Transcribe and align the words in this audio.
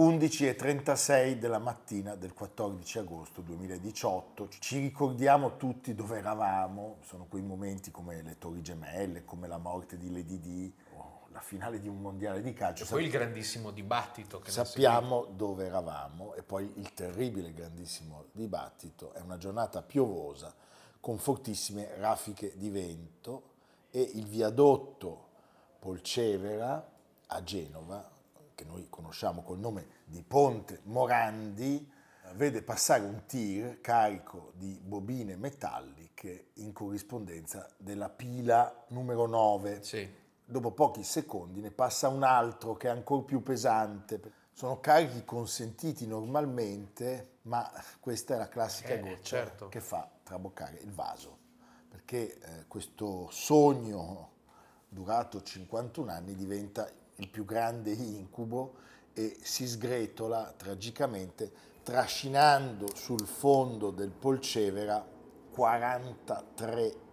11.36 0.00 1.34
della 1.34 1.58
mattina 1.58 2.14
del 2.14 2.32
14 2.32 3.00
agosto 3.00 3.42
2018. 3.42 4.48
Ci 4.58 4.78
ricordiamo 4.78 5.58
tutti 5.58 5.94
dove 5.94 6.16
eravamo, 6.16 6.96
sono 7.02 7.26
quei 7.28 7.42
momenti 7.42 7.90
come 7.90 8.22
le 8.22 8.38
Torri 8.38 8.62
Gemelle, 8.62 9.26
come 9.26 9.46
la 9.46 9.58
morte 9.58 9.98
di 9.98 10.10
Lady 10.10 10.40
D, 10.40 10.72
la 11.32 11.40
finale 11.40 11.80
di 11.80 11.88
un 11.88 12.00
mondiale 12.00 12.40
di 12.40 12.54
calcio. 12.54 12.84
E 12.84 12.86
poi 12.86 13.04
il 13.04 13.10
grandissimo 13.10 13.72
dibattito. 13.72 14.38
Che 14.38 14.50
sappiamo 14.50 15.26
dove 15.36 15.66
eravamo 15.66 16.32
e 16.32 16.42
poi 16.42 16.72
il 16.76 16.94
terribile 16.94 17.52
grandissimo 17.52 18.24
dibattito. 18.32 19.12
È 19.12 19.20
una 19.20 19.36
giornata 19.36 19.82
piovosa 19.82 20.54
con 20.98 21.18
fortissime 21.18 21.96
raffiche 21.98 22.54
di 22.56 22.70
vento 22.70 23.42
e 23.90 24.00
il 24.00 24.24
viadotto 24.24 25.28
Polcevera 25.78 26.90
a 27.26 27.42
Genova 27.42 28.18
che 28.60 28.66
noi 28.66 28.88
conosciamo 28.90 29.42
col 29.42 29.58
nome 29.58 29.86
di 30.04 30.22
Ponte 30.22 30.80
Morandi, 30.84 31.90
vede 32.34 32.62
passare 32.62 33.02
un 33.02 33.24
tir 33.24 33.80
carico 33.80 34.52
di 34.54 34.78
bobine 34.84 35.34
metalliche 35.34 36.48
in 36.54 36.74
corrispondenza 36.74 37.66
della 37.78 38.10
pila 38.10 38.84
numero 38.88 39.26
9. 39.26 39.82
Sì. 39.82 40.18
Dopo 40.44 40.72
pochi 40.72 41.02
secondi 41.04 41.60
ne 41.60 41.70
passa 41.70 42.08
un 42.08 42.22
altro 42.22 42.76
che 42.76 42.88
è 42.88 42.90
ancora 42.90 43.22
più 43.22 43.42
pesante. 43.42 44.20
Sono 44.52 44.78
carichi 44.78 45.24
consentiti 45.24 46.06
normalmente, 46.06 47.38
ma 47.42 47.70
questa 47.98 48.34
è 48.34 48.36
la 48.36 48.48
classica 48.48 48.92
eh, 48.92 49.00
goccia 49.00 49.22
certo. 49.22 49.68
che 49.68 49.80
fa 49.80 50.06
traboccare 50.22 50.80
il 50.82 50.92
vaso. 50.92 51.38
Perché 51.88 52.38
eh, 52.38 52.66
questo 52.68 53.28
sogno 53.30 54.32
durato 54.86 55.40
51 55.40 56.10
anni 56.10 56.34
diventa 56.34 56.86
il 57.20 57.28
più 57.28 57.44
grande 57.44 57.92
incubo 57.92 58.74
e 59.12 59.36
si 59.40 59.66
sgretola 59.66 60.54
tragicamente 60.56 61.68
trascinando 61.82 62.94
sul 62.94 63.26
fondo 63.26 63.90
del 63.90 64.10
Polcevera 64.10 65.06
43 65.50 67.08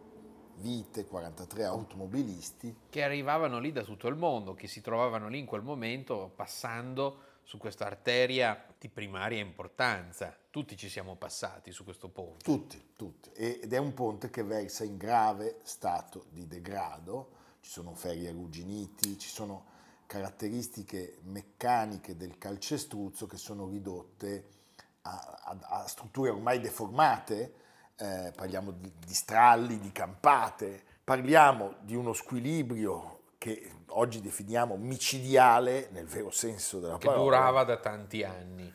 vite, 0.57 1.05
43 1.05 1.63
automobilisti. 1.63 2.75
Che 2.89 3.03
arrivavano 3.03 3.59
lì 3.59 3.71
da 3.71 3.83
tutto 3.83 4.07
il 4.07 4.15
mondo, 4.15 4.53
che 4.53 4.67
si 4.67 4.81
trovavano 4.81 5.27
lì 5.27 5.39
in 5.39 5.45
quel 5.45 5.61
momento 5.61 6.31
passando 6.35 7.35
su 7.43 7.57
questa 7.57 7.85
arteria 7.85 8.65
di 8.77 8.89
primaria 8.89 9.39
importanza. 9.39 10.35
Tutti 10.49 10.75
ci 10.75 10.89
siamo 10.89 11.15
passati 11.15 11.71
su 11.71 11.83
questo 11.83 12.09
ponte. 12.09 12.43
Tutti, 12.43 12.91
tutti. 12.95 13.31
Ed 13.31 13.71
è 13.71 13.77
un 13.77 13.93
ponte 13.93 14.29
che 14.29 14.43
versa 14.43 14.83
in 14.83 14.97
grave 14.97 15.59
stato 15.63 16.25
di 16.29 16.45
degrado. 16.47 17.35
Ci 17.61 17.71
sono 17.71 17.93
ferri 17.93 18.27
arrugginiti, 18.27 19.17
ci 19.17 19.29
sono 19.29 19.75
caratteristiche 20.07 21.19
meccaniche 21.23 22.15
del 22.15 22.37
calcestruzzo 22.37 23.27
che 23.27 23.37
sono 23.37 23.67
ridotte 23.67 24.47
a, 25.01 25.39
a, 25.43 25.57
a 25.81 25.87
strutture 25.87 26.31
ormai 26.31 26.59
deformate, 26.59 27.53
eh, 27.97 28.31
parliamo 28.35 28.71
di, 28.71 28.91
di 29.05 29.13
stralli, 29.13 29.79
di 29.79 29.91
campate, 29.91 30.83
parliamo 31.03 31.75
di 31.81 31.95
uno 31.95 32.13
squilibrio 32.13 33.21
che 33.37 33.71
oggi 33.89 34.21
definiamo 34.21 34.75
micidiale 34.77 35.89
nel 35.91 36.05
vero 36.05 36.31
senso 36.31 36.79
della 36.79 36.97
parola. 36.97 37.17
Che 37.17 37.23
durava 37.23 37.63
da 37.63 37.77
tanti 37.77 38.23
anni. 38.23 38.73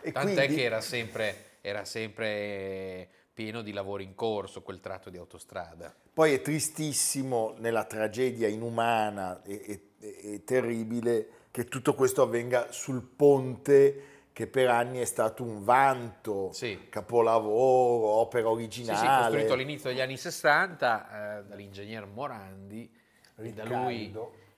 E 0.00 0.12
Tant'è 0.12 0.34
quindi... 0.34 0.54
che 0.54 0.62
era 0.62 0.80
sempre, 0.80 1.58
era 1.60 1.84
sempre 1.84 3.08
pieno 3.38 3.62
di 3.62 3.70
lavori 3.70 4.02
in 4.02 4.16
corso 4.16 4.62
quel 4.62 4.80
tratto 4.80 5.10
di 5.10 5.16
autostrada. 5.16 5.94
Poi 6.12 6.32
è 6.32 6.42
tristissimo 6.42 7.54
nella 7.58 7.84
tragedia 7.84 8.48
inumana 8.48 9.44
e, 9.44 9.92
e, 10.00 10.32
e 10.34 10.42
terribile 10.42 11.28
che 11.52 11.66
tutto 11.66 11.94
questo 11.94 12.22
avvenga 12.22 12.72
sul 12.72 13.00
ponte 13.00 14.02
che 14.32 14.48
per 14.48 14.68
anni 14.70 14.98
è 14.98 15.04
stato 15.04 15.44
un 15.44 15.62
vanto, 15.62 16.50
sì. 16.50 16.88
capolavoro, 16.88 18.08
opera 18.08 18.50
originale. 18.50 18.98
Sì, 18.98 19.04
sì, 19.04 19.20
costruito 19.20 19.52
all'inizio 19.52 19.90
degli 19.90 20.00
anni 20.00 20.16
60 20.16 21.38
eh, 21.38 21.44
dall'ingegner 21.44 22.06
Morandi 22.06 22.90
da, 23.36 23.64
lui, 23.64 24.12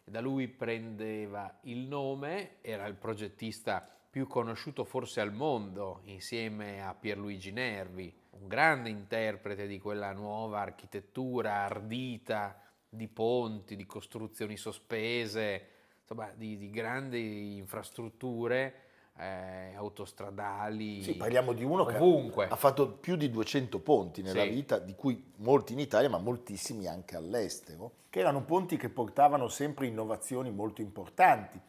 da 0.04 0.20
lui 0.22 0.48
prendeva 0.48 1.54
il 1.64 1.86
nome, 1.86 2.62
era 2.62 2.86
il 2.86 2.94
progettista 2.94 3.86
più 4.10 4.26
conosciuto 4.26 4.84
forse 4.84 5.20
al 5.20 5.32
mondo 5.32 6.00
insieme 6.04 6.84
a 6.84 6.94
Pierluigi 6.94 7.52
Nervi, 7.52 8.12
un 8.30 8.48
grande 8.48 8.88
interprete 8.88 9.68
di 9.68 9.78
quella 9.78 10.12
nuova 10.12 10.60
architettura 10.60 11.62
ardita 11.62 12.60
di 12.88 13.06
ponti, 13.06 13.76
di 13.76 13.86
costruzioni 13.86 14.56
sospese, 14.56 15.68
insomma 16.00 16.32
di, 16.34 16.56
di 16.58 16.70
grandi 16.70 17.56
infrastrutture 17.56 18.88
eh, 19.16 19.74
autostradali. 19.76 21.04
Sì, 21.04 21.14
parliamo 21.14 21.52
di 21.52 21.62
uno 21.62 21.82
ovunque. 21.82 22.48
che 22.48 22.52
ha 22.52 22.56
fatto 22.56 22.90
più 22.90 23.14
di 23.14 23.30
200 23.30 23.78
ponti 23.78 24.22
nella 24.22 24.42
sì. 24.42 24.48
vita, 24.48 24.80
di 24.80 24.96
cui 24.96 25.32
molti 25.36 25.72
in 25.74 25.78
Italia, 25.78 26.08
ma 26.08 26.18
moltissimi 26.18 26.88
anche 26.88 27.14
all'estero, 27.14 27.92
che 28.10 28.18
erano 28.18 28.42
ponti 28.42 28.76
che 28.76 28.88
portavano 28.88 29.46
sempre 29.46 29.86
innovazioni 29.86 30.50
molto 30.50 30.80
importanti 30.80 31.60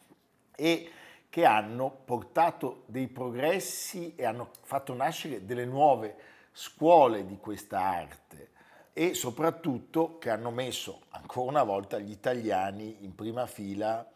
e 0.56 0.90
che 1.32 1.46
hanno 1.46 1.90
portato 2.04 2.82
dei 2.84 3.08
progressi 3.08 4.14
e 4.16 4.26
hanno 4.26 4.50
fatto 4.64 4.92
nascere 4.92 5.46
delle 5.46 5.64
nuove 5.64 6.14
scuole 6.52 7.24
di 7.24 7.38
questa 7.38 7.80
arte 7.80 8.50
e 8.92 9.14
soprattutto 9.14 10.18
che 10.18 10.28
hanno 10.28 10.50
messo 10.50 11.04
ancora 11.08 11.48
una 11.48 11.62
volta 11.62 11.98
gli 11.98 12.10
italiani 12.10 12.98
in 13.00 13.14
prima 13.14 13.46
fila 13.46 14.06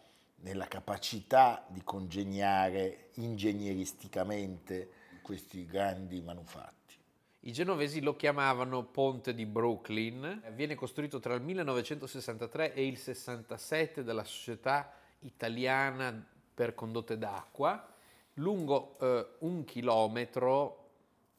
nella 0.41 0.67
capacità 0.67 1.65
di 1.69 1.81
congegnare 1.83 3.09
ingegneristicamente 3.15 4.91
questi 5.23 5.65
grandi 5.65 6.21
manufatti. 6.21 6.97
I 7.41 7.53
genovesi 7.53 8.03
lo 8.03 8.15
chiamavano 8.15 8.85
Ponte 8.85 9.33
di 9.33 9.47
Brooklyn, 9.47 10.53
viene 10.53 10.75
costruito 10.75 11.19
tra 11.19 11.33
il 11.33 11.41
1963 11.41 12.75
e 12.75 12.87
il 12.87 12.99
67 12.99 14.05
dalla 14.05 14.25
Società 14.25 14.93
Italiana 15.21 16.35
per 16.57 16.75
Condotte 16.75 17.19
d'Acqua, 17.19 17.87
lungo 18.35 18.97
eh, 18.99 19.27
un 19.41 19.65
chilometro 19.65 20.85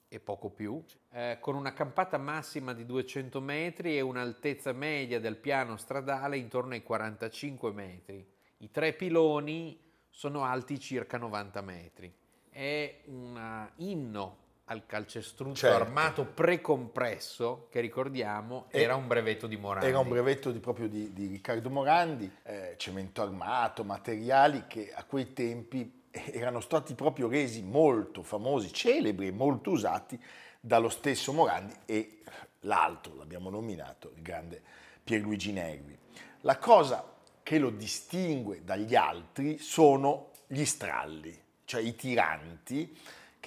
e 0.07 0.19
poco 0.19 0.51
più, 0.51 0.81
eh, 1.11 1.39
con 1.41 1.55
una 1.55 1.73
campata 1.73 2.19
massima 2.19 2.73
di 2.73 2.85
200 2.85 3.41
metri 3.41 3.97
e 3.97 4.01
un'altezza 4.01 4.73
media 4.73 5.19
del 5.19 5.37
piano 5.37 5.75
stradale 5.75 6.37
intorno 6.37 6.73
ai 6.73 6.83
45 6.83 7.71
metri. 7.71 8.25
I 8.57 8.69
tre 8.69 8.93
piloni 8.93 9.81
sono 10.07 10.43
alti 10.43 10.79
circa 10.79 11.17
90 11.17 11.61
metri. 11.61 12.13
È 12.47 13.01
un 13.05 13.69
inno 13.77 14.45
al 14.69 14.85
calcestruzzo 14.85 15.55
certo. 15.55 15.83
armato 15.83 16.25
precompresso, 16.25 17.67
che 17.69 17.79
ricordiamo 17.79 18.65
era 18.69 18.95
un 18.95 19.07
brevetto 19.07 19.47
di 19.47 19.55
Morandi. 19.55 19.87
Era 19.87 19.99
un 19.99 20.09
brevetto 20.09 20.51
di, 20.51 20.59
proprio 20.59 20.89
di, 20.89 21.13
di 21.13 21.27
Riccardo 21.27 21.69
Morandi, 21.69 22.29
eh, 22.43 22.75
cemento 22.77 23.21
armato, 23.21 23.83
materiali 23.83 24.65
che 24.67 24.91
a 24.93 25.03
quei 25.05 25.31
tempi 25.33 26.05
erano 26.11 26.59
stati 26.59 26.95
proprio 26.95 27.29
resi 27.29 27.63
molto 27.63 28.23
famosi, 28.23 28.73
celebri 28.73 29.27
e 29.27 29.31
molto 29.31 29.71
usati 29.71 30.21
dallo 30.59 30.89
stesso 30.89 31.31
Morandi 31.31 31.73
e 31.85 32.19
l'altro, 32.61 33.15
l'abbiamo 33.15 33.49
nominato, 33.49 34.11
il 34.15 34.21
grande 34.21 34.61
Pierluigi 35.03 35.53
Nervi. 35.53 35.97
La 36.41 36.57
cosa 36.57 37.15
che 37.41 37.57
lo 37.57 37.69
distingue 37.69 38.65
dagli 38.65 38.95
altri 38.95 39.59
sono 39.59 40.31
gli 40.45 40.65
stralli, 40.65 41.41
cioè 41.63 41.81
i 41.81 41.95
tiranti 41.95 42.97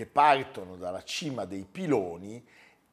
che 0.01 0.07
partono 0.07 0.77
dalla 0.77 1.03
cima 1.03 1.45
dei 1.45 1.67
piloni 1.71 2.43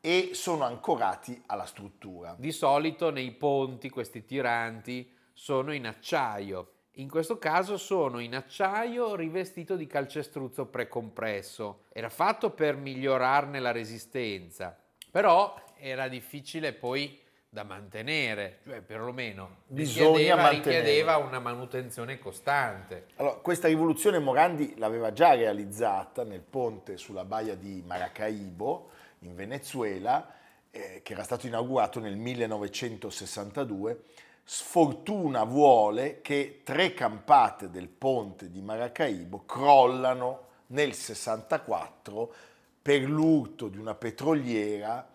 e 0.02 0.32
sono 0.34 0.66
ancorati 0.66 1.42
alla 1.46 1.64
struttura. 1.64 2.36
Di 2.38 2.52
solito 2.52 3.12
nei 3.12 3.32
ponti 3.32 3.90
questi 3.90 4.26
tiranti 4.26 5.10
sono 5.32 5.72
in 5.72 5.88
acciaio, 5.88 6.72
in 6.96 7.10
questo 7.10 7.38
caso 7.38 7.78
sono 7.78 8.20
in 8.20 8.36
acciaio 8.36 9.16
rivestito 9.16 9.78
di 9.78 9.88
calcestruzzo 9.88 10.66
precompresso. 10.66 11.84
Era 11.94 12.10
fatto 12.10 12.50
per 12.50 12.76
migliorarne 12.76 13.62
la 13.62 13.72
resistenza, 13.72 14.78
però 15.10 15.56
era 15.78 16.10
difficile 16.10 16.74
poi 16.74 17.18
da 17.50 17.64
mantenere, 17.64 18.60
cioè 18.66 18.82
perlomeno 18.82 19.62
richiedeva, 19.70 20.50
richiedeva, 20.50 21.18
una 21.18 21.40
manutenzione 21.40 22.20
costante. 22.20 23.08
Allora, 23.16 23.36
questa 23.36 23.68
rivoluzione 23.68 24.20
Morandi 24.20 24.76
l'aveva 24.78 25.14
già 25.14 25.34
realizzata 25.34 26.24
nel 26.24 26.42
ponte 26.42 26.98
sulla 26.98 27.24
baia 27.24 27.56
di 27.56 27.82
Maracaibo 27.86 28.90
in 29.20 29.34
Venezuela, 29.34 30.34
eh, 30.70 31.02
che 31.04 31.14
era 31.14 31.24
stato 31.24 31.48
inaugurato 31.48 32.00
nel 32.00 32.18
1962 32.18 34.02
sfortuna 34.50 35.44
vuole 35.44 36.22
che 36.22 36.62
tre 36.64 36.94
campate 36.94 37.70
del 37.70 37.90
ponte 37.90 38.50
di 38.50 38.62
Maracaibo 38.62 39.44
crollano 39.46 40.46
nel 40.68 40.94
64 40.94 42.34
per 42.82 43.02
l'urto 43.02 43.68
di 43.68 43.78
una 43.78 43.94
petroliera 43.94 45.06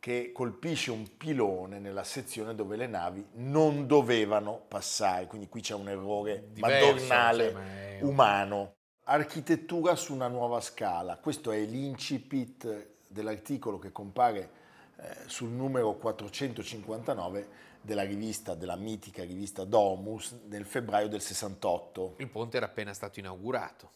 che 0.00 0.32
colpisce 0.32 0.90
un 0.90 1.16
pilone 1.18 1.78
nella 1.78 2.04
sezione 2.04 2.54
dove 2.54 2.76
le 2.76 2.86
navi 2.86 3.24
non 3.34 3.86
dovevano 3.86 4.64
passare, 4.66 5.26
quindi 5.26 5.48
qui 5.48 5.60
c'è 5.60 5.74
un 5.74 5.90
errore 5.90 6.48
Diverso, 6.52 6.86
madornale 6.86 7.50
cioè, 7.50 7.98
umano. 8.00 8.74
Architettura 9.04 9.94
su 9.96 10.14
una 10.14 10.28
nuova 10.28 10.60
scala, 10.60 11.18
questo 11.18 11.52
è 11.52 11.60
l'incipit 11.60 12.88
dell'articolo 13.06 13.78
che 13.78 13.92
compare 13.92 14.50
eh, 14.96 15.16
sul 15.26 15.50
numero 15.50 15.94
459 15.94 17.48
della 17.82 18.02
rivista, 18.02 18.54
della 18.54 18.76
mitica 18.76 19.22
rivista 19.22 19.64
Domus 19.64 20.34
nel 20.46 20.64
febbraio 20.64 21.08
del 21.08 21.20
68. 21.20 22.14
Il 22.18 22.28
ponte 22.28 22.56
era 22.56 22.66
appena 22.66 22.94
stato 22.94 23.18
inaugurato. 23.18 23.90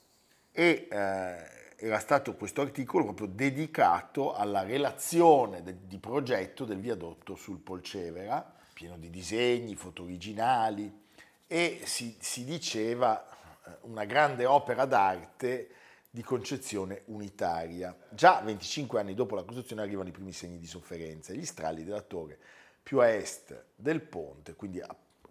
E 0.51 0.89
eh, 0.91 1.64
era 1.77 1.99
stato 1.99 2.35
questo 2.35 2.61
articolo 2.61 3.05
proprio 3.05 3.27
dedicato 3.27 4.35
alla 4.35 4.63
relazione 4.63 5.63
de, 5.63 5.87
di 5.87 5.99
progetto 5.99 6.65
del 6.65 6.79
viadotto 6.79 7.35
sul 7.35 7.59
Polcevera, 7.59 8.55
pieno 8.73 8.97
di 8.97 9.11
disegni, 9.11 9.77
foto 9.77 10.03
originali 10.03 11.03
e 11.47 11.81
si, 11.85 12.17
si 12.19 12.45
diceva 12.45 13.25
eh, 13.67 13.71
una 13.83 14.05
grande 14.05 14.47
opera 14.47 14.85
d'arte 14.85 15.69
di 16.11 16.23
concezione 16.23 17.03
unitaria. 17.07 17.97
Già 18.09 18.41
25 18.41 19.01
anni 19.01 19.15
dopo 19.15 19.35
la 19.35 19.43
costruzione 19.43 19.83
arrivano 19.83 20.09
i 20.09 20.13
primi 20.13 20.33
segni 20.33 20.59
di 20.59 20.67
sofferenza. 20.67 21.33
Gli 21.33 21.45
strali 21.45 21.85
della 21.85 22.03
torre 22.03 22.39
più 22.83 23.01
a 23.01 23.09
est 23.09 23.65
del 23.75 24.01
ponte, 24.01 24.55
quindi 24.55 24.81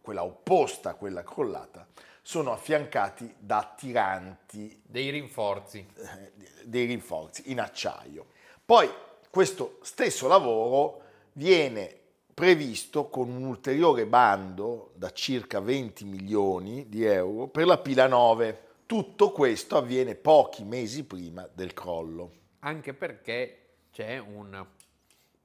quella 0.01 0.23
opposta 0.23 0.89
a 0.89 0.93
quella 0.95 1.23
crollata, 1.23 1.87
sono 2.23 2.53
affiancati 2.53 3.35
da 3.37 3.73
tiranti. 3.77 4.81
Dei 4.81 5.09
rinforzi. 5.09 5.85
Eh, 5.95 6.31
dei 6.63 6.85
rinforzi 6.85 7.51
in 7.51 7.59
acciaio. 7.59 8.27
Poi 8.65 8.89
questo 9.29 9.79
stesso 9.81 10.27
lavoro 10.27 11.01
viene 11.33 11.99
previsto 12.33 13.09
con 13.09 13.29
un 13.29 13.43
ulteriore 13.43 14.05
bando 14.05 14.93
da 14.95 15.11
circa 15.11 15.59
20 15.59 16.05
milioni 16.05 16.87
di 16.87 17.03
euro 17.03 17.47
per 17.47 17.65
la 17.65 17.77
pila 17.77 18.07
9. 18.07 18.61
Tutto 18.85 19.31
questo 19.31 19.75
avviene 19.75 20.15
pochi 20.15 20.63
mesi 20.63 21.03
prima 21.03 21.47
del 21.53 21.73
crollo. 21.73 22.31
Anche 22.59 22.93
perché 22.93 23.57
c'è 23.91 24.17
una 24.17 24.65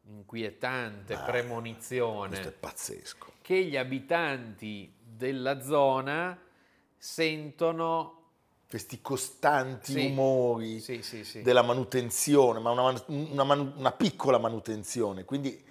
inquietante 0.07 1.15
ah, 1.15 1.23
premonizione. 1.23 2.29
Questo 2.29 2.49
è 2.49 2.53
pazzesco. 2.53 3.33
Che 3.43 3.65
gli 3.65 3.77
abitanti 3.77 4.95
della 5.03 5.61
zona 5.61 6.39
sentono 6.99 8.17
questi 8.69 9.01
costanti 9.01 9.93
sì, 9.93 10.07
umori 10.07 10.81
sì, 10.81 11.03
sì, 11.03 11.41
della 11.41 11.63
manutenzione, 11.63 12.59
ma 12.59 12.71
una, 12.71 13.03
una, 13.07 13.55
una 13.55 13.93
piccola 13.93 14.37
manutenzione. 14.37 15.25
Quindi 15.25 15.65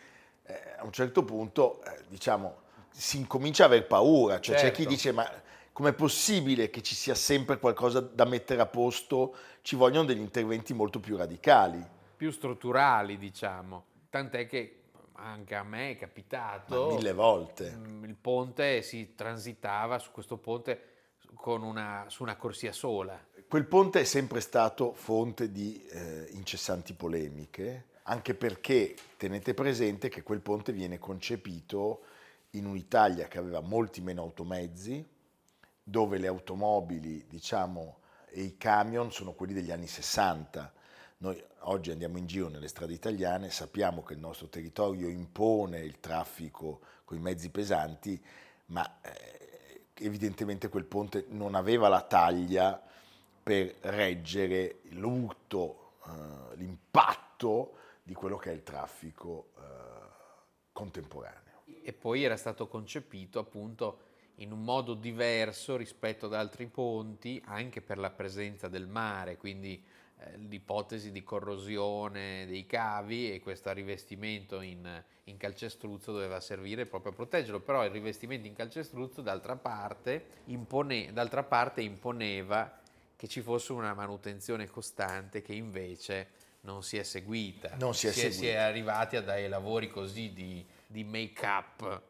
eh, 0.44 0.62
a 0.77 0.83
un 0.83 0.91
certo 0.91 1.24
punto, 1.24 1.83
eh, 1.83 2.01
diciamo, 2.07 2.62
si 2.89 3.18
incomincia 3.18 3.63
a 3.63 3.65
aver 3.68 3.85
paura. 3.85 4.39
Cioè 4.39 4.56
certo. 4.56 4.62
c'è 4.62 4.71
chi 4.71 4.81
certo. 4.83 4.89
dice, 4.89 5.12
ma 5.12 5.29
com'è 5.71 5.94
possibile 5.94 6.71
che 6.71 6.81
ci 6.81 6.95
sia 6.95 7.13
sempre 7.13 7.59
qualcosa 7.59 8.00
da 8.00 8.25
mettere 8.25 8.62
a 8.62 8.65
posto? 8.65 9.35
Ci 9.62 9.75
vogliono 9.75 10.06
degli 10.06 10.19
interventi 10.19 10.74
molto 10.74 11.00
più 11.00 11.18
radicali. 11.18 11.85
Più 12.15 12.31
strutturali, 12.31 13.19
diciamo. 13.19 13.83
Tant'è 14.09 14.47
che 14.47 14.77
anche 15.13 15.53
a 15.53 15.63
me 15.63 15.91
è 15.91 15.97
capitato. 15.97 16.88
Ma 16.88 16.95
mille 16.95 17.13
volte. 17.13 17.71
Mm, 17.75 18.06
il 18.06 18.15
ponte 18.15 18.81
si 18.81 19.13
transitava 19.13 20.00
su 20.00 20.09
questo 20.12 20.38
ponte 20.38 20.95
una, 21.45 22.06
su 22.07 22.24
una 22.24 22.36
corsia 22.36 22.72
sola. 22.72 23.19
Quel 23.48 23.66
ponte 23.66 24.01
è 24.01 24.04
sempre 24.04 24.42
stato 24.42 24.94
fonte 24.94 25.51
di 25.51 25.81
eh, 25.86 26.28
incessanti 26.31 26.94
polemiche, 26.94 27.86
anche 28.04 28.34
perché 28.34 28.95
tenete 29.18 29.54
presente 29.54 30.10
che 30.10 30.24
quel 30.24 30.42
ponte 30.42 30.72
viene 30.72 31.00
concepito 31.00 32.01
in 32.51 32.66
un'Italia 32.66 33.28
che 33.28 33.38
aveva 33.38 33.62
molti 33.62 34.01
meno 34.01 34.22
automezzi, 34.22 35.06
dove 35.84 36.18
le 36.18 36.28
automobili, 36.28 37.25
diciamo, 37.28 38.00
e 38.30 38.42
i 38.42 38.57
camion 38.57 39.12
sono 39.12 39.34
quelli 39.34 39.54
degli 39.54 39.72
anni 39.72 39.88
60. 39.88 40.74
Noi 41.19 41.42
oggi 41.62 41.92
andiamo 41.92 42.18
in 42.18 42.28
giro 42.28 42.50
nelle 42.50 42.68
strade 42.68 42.94
italiane, 42.94 43.50
sappiamo 43.50 44.04
che 44.04 44.13
il 44.13 44.19
nostro 44.19 44.48
territorio 44.48 45.07
impone 45.07 45.80
il 45.80 46.00
traffico 46.00 46.81
con 47.06 47.18
i 47.18 47.22
mezzi 47.22 47.50
pesanti, 47.50 48.22
ma 48.68 49.00
eh, 49.01 49.46
evidentemente 49.99 50.69
quel 50.69 50.85
ponte 50.85 51.25
non 51.29 51.55
aveva 51.55 51.88
la 51.88 52.01
taglia 52.01 52.81
per 53.41 53.75
reggere 53.81 54.79
l'urto, 54.91 55.94
eh, 56.05 56.55
l'impatto 56.55 57.75
di 58.03 58.13
quello 58.13 58.38
che 58.38 58.51
è 58.51 58.53
il 58.53 58.63
traffico 58.63 59.51
eh, 59.57 59.61
contemporaneo. 60.71 61.63
E 61.83 61.94
poi 61.94 62.23
era 62.23 62.38
stato 62.38 62.67
concepito 62.67 63.39
appunto 63.39 63.99
in 64.35 64.51
un 64.51 64.63
modo 64.63 64.94
diverso 64.94 65.77
rispetto 65.77 66.25
ad 66.27 66.33
altri 66.33 66.67
ponti, 66.67 67.41
anche 67.45 67.81
per 67.81 67.97
la 67.97 68.11
presenza 68.11 68.67
del 68.67 68.88
mare, 68.88 69.38
quindi 69.38 69.83
l'ipotesi 70.49 71.11
di 71.11 71.23
corrosione 71.23 72.45
dei 72.47 72.65
cavi 72.65 73.31
e 73.33 73.39
questo 73.39 73.71
rivestimento 73.71 74.61
in, 74.61 75.03
in, 75.25 75.37
calcestruzzo 75.37 76.11
doveva 76.11 76.39
servire 76.39 76.85
proprio 76.85 77.11
a 77.11 77.15
proteggerlo, 77.15 77.59
però 77.59 77.85
il 77.85 77.91
rivestimento 77.91 78.47
in 78.47 78.55
calcestruzzo 78.55 79.21
d'altra 79.21 79.55
parte, 79.55 80.25
impone, 80.45 81.13
d'altra 81.13 81.43
parte 81.43 81.81
imponeva 81.81 82.79
che 83.15 83.27
ci 83.27 83.41
fosse 83.41 83.73
una 83.73 83.93
manutenzione 83.93 84.67
costante 84.67 85.41
che 85.41 85.53
invece 85.53 86.45
non 86.61 86.83
si 86.83 86.97
è 86.97 87.03
seguita. 87.03 87.75
Non 87.77 87.93
si 87.93 88.07
è, 88.07 88.11
si 88.11 88.25
è, 88.25 88.31
si 88.31 88.47
è 88.47 88.55
arrivati 88.55 89.15
a 89.15 89.21
dei 89.21 89.47
lavori 89.47 89.89
così 89.89 90.33
di, 90.33 90.65
di 90.85 91.03
make-up 91.03 92.01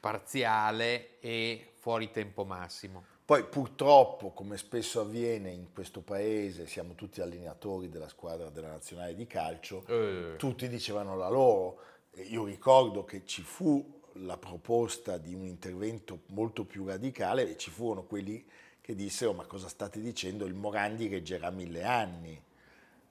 parziale 0.00 1.18
e 1.20 1.72
fuori 1.74 2.10
tempo 2.10 2.44
massimo. 2.44 3.09
Poi 3.30 3.44
purtroppo, 3.44 4.32
come 4.32 4.56
spesso 4.56 5.00
avviene 5.02 5.52
in 5.52 5.72
questo 5.72 6.00
paese, 6.00 6.66
siamo 6.66 6.96
tutti 6.96 7.20
allineatori 7.20 7.88
della 7.88 8.08
squadra 8.08 8.50
della 8.50 8.70
nazionale 8.70 9.14
di 9.14 9.24
calcio, 9.28 9.86
eh. 9.86 10.34
tutti 10.36 10.66
dicevano 10.66 11.14
la 11.14 11.28
loro. 11.28 11.78
Io 12.24 12.44
ricordo 12.44 13.04
che 13.04 13.24
ci 13.24 13.42
fu 13.42 14.00
la 14.14 14.36
proposta 14.36 15.16
di 15.16 15.32
un 15.32 15.46
intervento 15.46 16.22
molto 16.30 16.64
più 16.64 16.84
radicale 16.84 17.48
e 17.48 17.56
ci 17.56 17.70
furono 17.70 18.02
quelli 18.02 18.44
che 18.80 18.96
dissero 18.96 19.32
ma 19.32 19.46
cosa 19.46 19.68
state 19.68 20.00
dicendo, 20.00 20.44
il 20.44 20.54
Morandi 20.54 21.06
reggerà 21.06 21.50
mille 21.50 21.84
anni. 21.84 22.42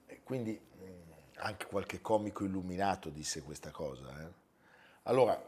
E 0.04 0.20
quindi 0.22 0.60
anche 1.36 1.64
qualche 1.64 2.02
comico 2.02 2.44
illuminato 2.44 3.08
disse 3.08 3.40
questa 3.40 3.70
cosa. 3.70 4.20
Eh. 4.20 4.32
Allora, 5.04 5.42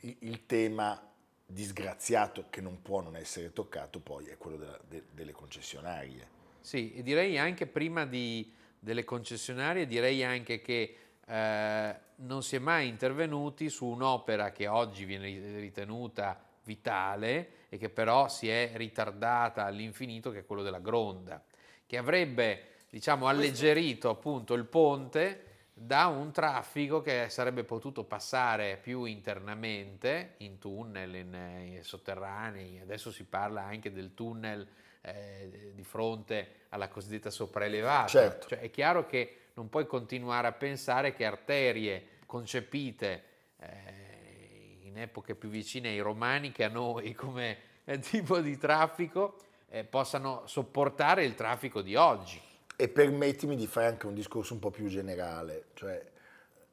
il 0.00 0.46
tema 0.46 1.09
disgraziato 1.52 2.46
che 2.50 2.60
non 2.60 2.82
può 2.82 3.00
non 3.00 3.16
essere 3.16 3.52
toccato 3.52 4.00
poi 4.00 4.26
è 4.26 4.36
quello 4.36 4.56
della, 4.56 4.78
de, 4.86 5.04
delle 5.12 5.32
concessionarie. 5.32 6.38
Sì, 6.60 6.92
e 6.94 7.02
direi 7.02 7.38
anche 7.38 7.66
prima 7.66 8.06
di, 8.06 8.52
delle 8.78 9.04
concessionarie, 9.04 9.86
direi 9.86 10.22
anche 10.24 10.60
che 10.60 10.96
eh, 11.26 11.96
non 12.16 12.42
si 12.42 12.56
è 12.56 12.58
mai 12.58 12.88
intervenuti 12.88 13.68
su 13.68 13.86
un'opera 13.86 14.52
che 14.52 14.66
oggi 14.66 15.04
viene 15.04 15.58
ritenuta 15.58 16.42
vitale 16.64 17.66
e 17.68 17.78
che 17.78 17.88
però 17.88 18.28
si 18.28 18.48
è 18.48 18.72
ritardata 18.74 19.64
all'infinito, 19.64 20.30
che 20.30 20.40
è 20.40 20.46
quello 20.46 20.62
della 20.62 20.80
Gronda, 20.80 21.42
che 21.86 21.96
avrebbe 21.96 22.66
diciamo, 22.90 23.26
alleggerito 23.26 24.10
appunto 24.10 24.54
il 24.54 24.64
ponte 24.64 25.44
da 25.82 26.08
un 26.08 26.30
traffico 26.30 27.00
che 27.00 27.30
sarebbe 27.30 27.64
potuto 27.64 28.04
passare 28.04 28.78
più 28.82 29.04
internamente, 29.04 30.34
in 30.38 30.58
tunnel, 30.58 31.14
in, 31.14 31.34
in 31.74 31.82
sotterranei, 31.82 32.80
adesso 32.80 33.10
si 33.10 33.24
parla 33.24 33.62
anche 33.62 33.90
del 33.90 34.12
tunnel 34.12 34.68
eh, 35.00 35.72
di 35.74 35.82
fronte 35.82 36.66
alla 36.68 36.88
cosiddetta 36.88 37.30
sopraelevata. 37.30 38.08
Certo. 38.08 38.48
Cioè, 38.48 38.60
è 38.60 38.70
chiaro 38.70 39.06
che 39.06 39.36
non 39.54 39.70
puoi 39.70 39.86
continuare 39.86 40.48
a 40.48 40.52
pensare 40.52 41.14
che 41.14 41.24
arterie 41.24 42.18
concepite 42.26 43.24
eh, 43.56 44.80
in 44.82 44.98
epoche 44.98 45.34
più 45.34 45.48
vicine 45.48 45.88
ai 45.88 46.00
romani 46.00 46.52
che 46.52 46.64
a 46.64 46.68
noi 46.68 47.14
come 47.16 47.56
eh, 47.84 47.98
tipo 48.00 48.38
di 48.40 48.58
traffico 48.58 49.38
eh, 49.70 49.84
possano 49.84 50.42
sopportare 50.44 51.24
il 51.24 51.34
traffico 51.34 51.80
di 51.80 51.96
oggi. 51.96 52.48
E 52.80 52.88
permettimi 52.88 53.56
di 53.56 53.66
fare 53.66 53.88
anche 53.88 54.06
un 54.06 54.14
discorso 54.14 54.54
un 54.54 54.58
po' 54.58 54.70
più 54.70 54.86
generale, 54.86 55.66
cioè 55.74 56.02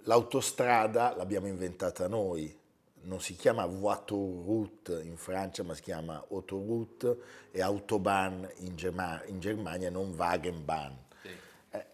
l'autostrada 0.04 1.14
l'abbiamo 1.18 1.48
inventata 1.48 2.08
noi, 2.08 2.58
non 3.02 3.20
si 3.20 3.36
chiama 3.36 3.66
Voiture 3.66 5.04
in 5.04 5.18
Francia, 5.18 5.64
ma 5.64 5.74
si 5.74 5.82
chiama 5.82 6.26
Autoroute 6.30 7.18
e 7.52 7.62
Autobahn 7.62 8.50
in, 8.60 8.78
Germa- 8.78 9.22
in 9.26 9.42
Germania, 9.42 9.90
non 9.90 10.14
Wagenbahn. 10.16 10.98
Sì. 11.24 11.30
Eh, 11.72 11.86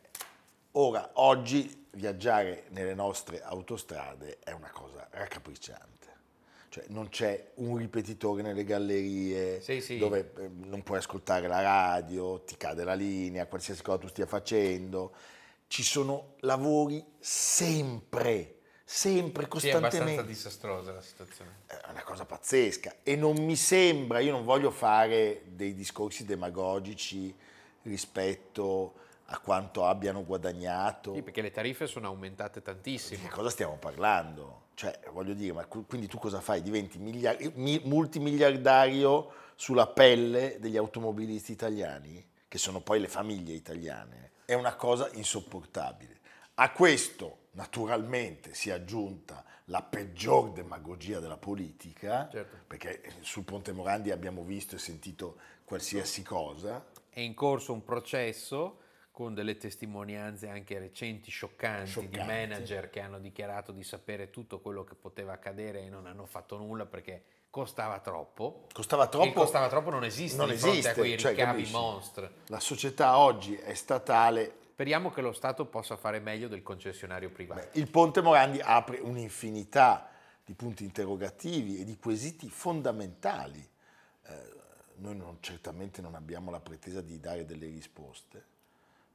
ora, 0.73 1.09
oggi 1.13 1.87
viaggiare 1.93 2.65
nelle 2.69 2.93
nostre 2.93 3.41
autostrade 3.41 4.37
è 4.43 4.51
una 4.51 4.69
cosa 4.69 5.07
raccapricciante. 5.09 5.92
Cioè 6.73 6.85
non 6.87 7.09
c'è 7.09 7.51
un 7.57 7.77
ripetitore 7.77 8.41
nelle 8.41 8.63
gallerie 8.63 9.61
Sì, 9.61 9.79
sì. 9.79 9.99
dove 9.99 10.31
eh, 10.39 10.49
non 10.65 10.81
puoi 10.81 10.97
ascoltare 10.97 11.47
la 11.47 11.61
radio, 11.61 12.39
ti 12.41 12.57
cade 12.57 12.83
la 12.83 12.95
linea, 12.95 13.45
qualsiasi 13.45 13.83
cosa 13.83 13.99
tu 13.99 14.07
stia 14.07 14.25
facendo. 14.25 15.13
Ci 15.67 15.83
sono 15.83 16.33
lavori 16.39 17.05
sempre, 17.19 18.61
sempre, 18.83 19.47
Sì, 19.59 19.67
è 19.67 19.73
abbastanza 19.73 19.99
costantemente. 19.99 20.25
disastrosa 20.25 20.93
la 20.93 21.01
situazione. 21.01 21.51
È 21.67 21.77
una 21.91 22.01
cosa 22.01 22.25
pazzesca 22.25 22.95
e 23.03 23.15
non 23.15 23.35
mi 23.35 23.55
sembra, 23.55 24.17
io 24.17 24.31
non 24.31 24.43
voglio 24.43 24.71
fare 24.71 25.43
dei 25.49 25.75
discorsi 25.75 26.25
demagogici 26.25 27.35
rispetto 27.83 28.93
a 29.27 29.39
quanto 29.39 29.85
abbiano 29.85 30.23
guadagnato. 30.25 31.13
Sì, 31.13 31.21
perché 31.21 31.41
le 31.41 31.51
tariffe 31.51 31.87
sono 31.87 32.07
aumentate 32.07 32.59
Di 32.59 32.65
tantissimo. 32.65 33.21
che 33.23 33.29
cosa 33.29 33.49
stiamo 33.49 33.77
parlando? 33.77 34.61
Cioè, 34.75 34.99
voglio 35.11 35.33
dire, 35.33 35.53
ma 35.53 35.65
quindi 35.65 36.07
tu 36.07 36.17
cosa 36.17 36.41
fai? 36.41 36.61
Diventi 36.61 36.97
miliar- 36.97 37.51
mi- 37.55 37.81
multimiliardario 37.83 39.31
sulla 39.55 39.87
pelle 39.87 40.57
degli 40.59 40.77
automobilisti 40.77 41.51
italiani, 41.51 42.25
che 42.47 42.57
sono 42.57 42.81
poi 42.81 42.99
le 42.99 43.07
famiglie 43.07 43.53
italiane. 43.53 44.31
È 44.45 44.53
una 44.53 44.75
cosa 44.75 45.09
insopportabile. 45.13 46.19
A 46.55 46.71
questo, 46.71 47.37
naturalmente, 47.51 48.53
si 48.53 48.69
è 48.69 48.73
aggiunta 48.73 49.43
la 49.67 49.81
peggior 49.81 50.51
demagogia 50.51 51.19
della 51.19 51.37
politica, 51.37 52.27
Certo. 52.31 52.57
perché 52.67 53.01
sul 53.21 53.43
Ponte 53.43 53.71
Morandi 53.71 54.11
abbiamo 54.11 54.43
visto 54.43 54.75
e 54.75 54.79
sentito 54.79 55.37
qualsiasi 55.63 56.21
cosa. 56.23 56.83
È 57.09 57.19
in 57.21 57.33
corso 57.33 57.71
un 57.73 57.83
processo 57.83 58.79
con 59.13 59.35
delle 59.35 59.57
testimonianze 59.57 60.49
anche 60.49 60.79
recenti 60.79 61.29
scioccanti, 61.29 61.91
Scioccanti. 61.91 62.17
di 62.17 62.23
manager 62.25 62.89
che 62.89 62.99
hanno 62.99 63.19
dichiarato 63.19 63.71
di 63.71 63.83
sapere 63.83 64.31
tutto 64.31 64.59
quello 64.59 64.83
che 64.83 64.95
poteva 64.95 65.33
accadere 65.33 65.81
e 65.83 65.89
non 65.89 66.07
hanno 66.07 66.25
fatto 66.25 66.57
nulla 66.57 66.87
perché 66.87 67.23
costava 67.51 67.99
troppo. 67.99 68.65
Costava 68.73 69.05
troppo. 69.05 69.31
costava 69.33 69.69
troppo 69.69 69.91
non 69.91 70.03
esiste 70.03 70.37
Non 70.37 70.49
esiste, 70.49 70.89
a 70.89 70.93
quei 70.95 71.15
cioè, 71.19 71.35
ricavi 71.35 71.63
capisci? 71.63 72.21
La 72.47 72.59
società 72.59 73.19
oggi 73.19 73.53
è 73.55 73.75
statale, 73.75 74.61
Speriamo 74.73 75.11
che 75.11 75.21
lo 75.21 75.31
Stato 75.31 75.67
possa 75.67 75.95
fare 75.95 76.19
meglio 76.19 76.47
del 76.47 76.63
concessionario 76.63 77.29
privato. 77.29 77.69
Beh, 77.71 77.79
il 77.79 77.87
Ponte 77.91 78.21
Morandi 78.21 78.59
apre 78.59 78.97
un'infinità 78.97 80.09
di 80.43 80.55
punti 80.55 80.83
interrogativi 80.83 81.79
e 81.79 81.83
di 81.83 81.97
quesiti 81.97 82.49
fondamentali. 82.49 83.59
Eh, 84.25 84.53
noi 84.95 85.15
non- 85.15 85.37
certamente 85.39 86.01
non 86.01 86.15
abbiamo 86.15 86.49
la 86.49 86.59
pretesa 86.59 87.01
di 87.01 87.19
dare 87.19 87.45
delle 87.45 87.67
risposte, 87.67 88.45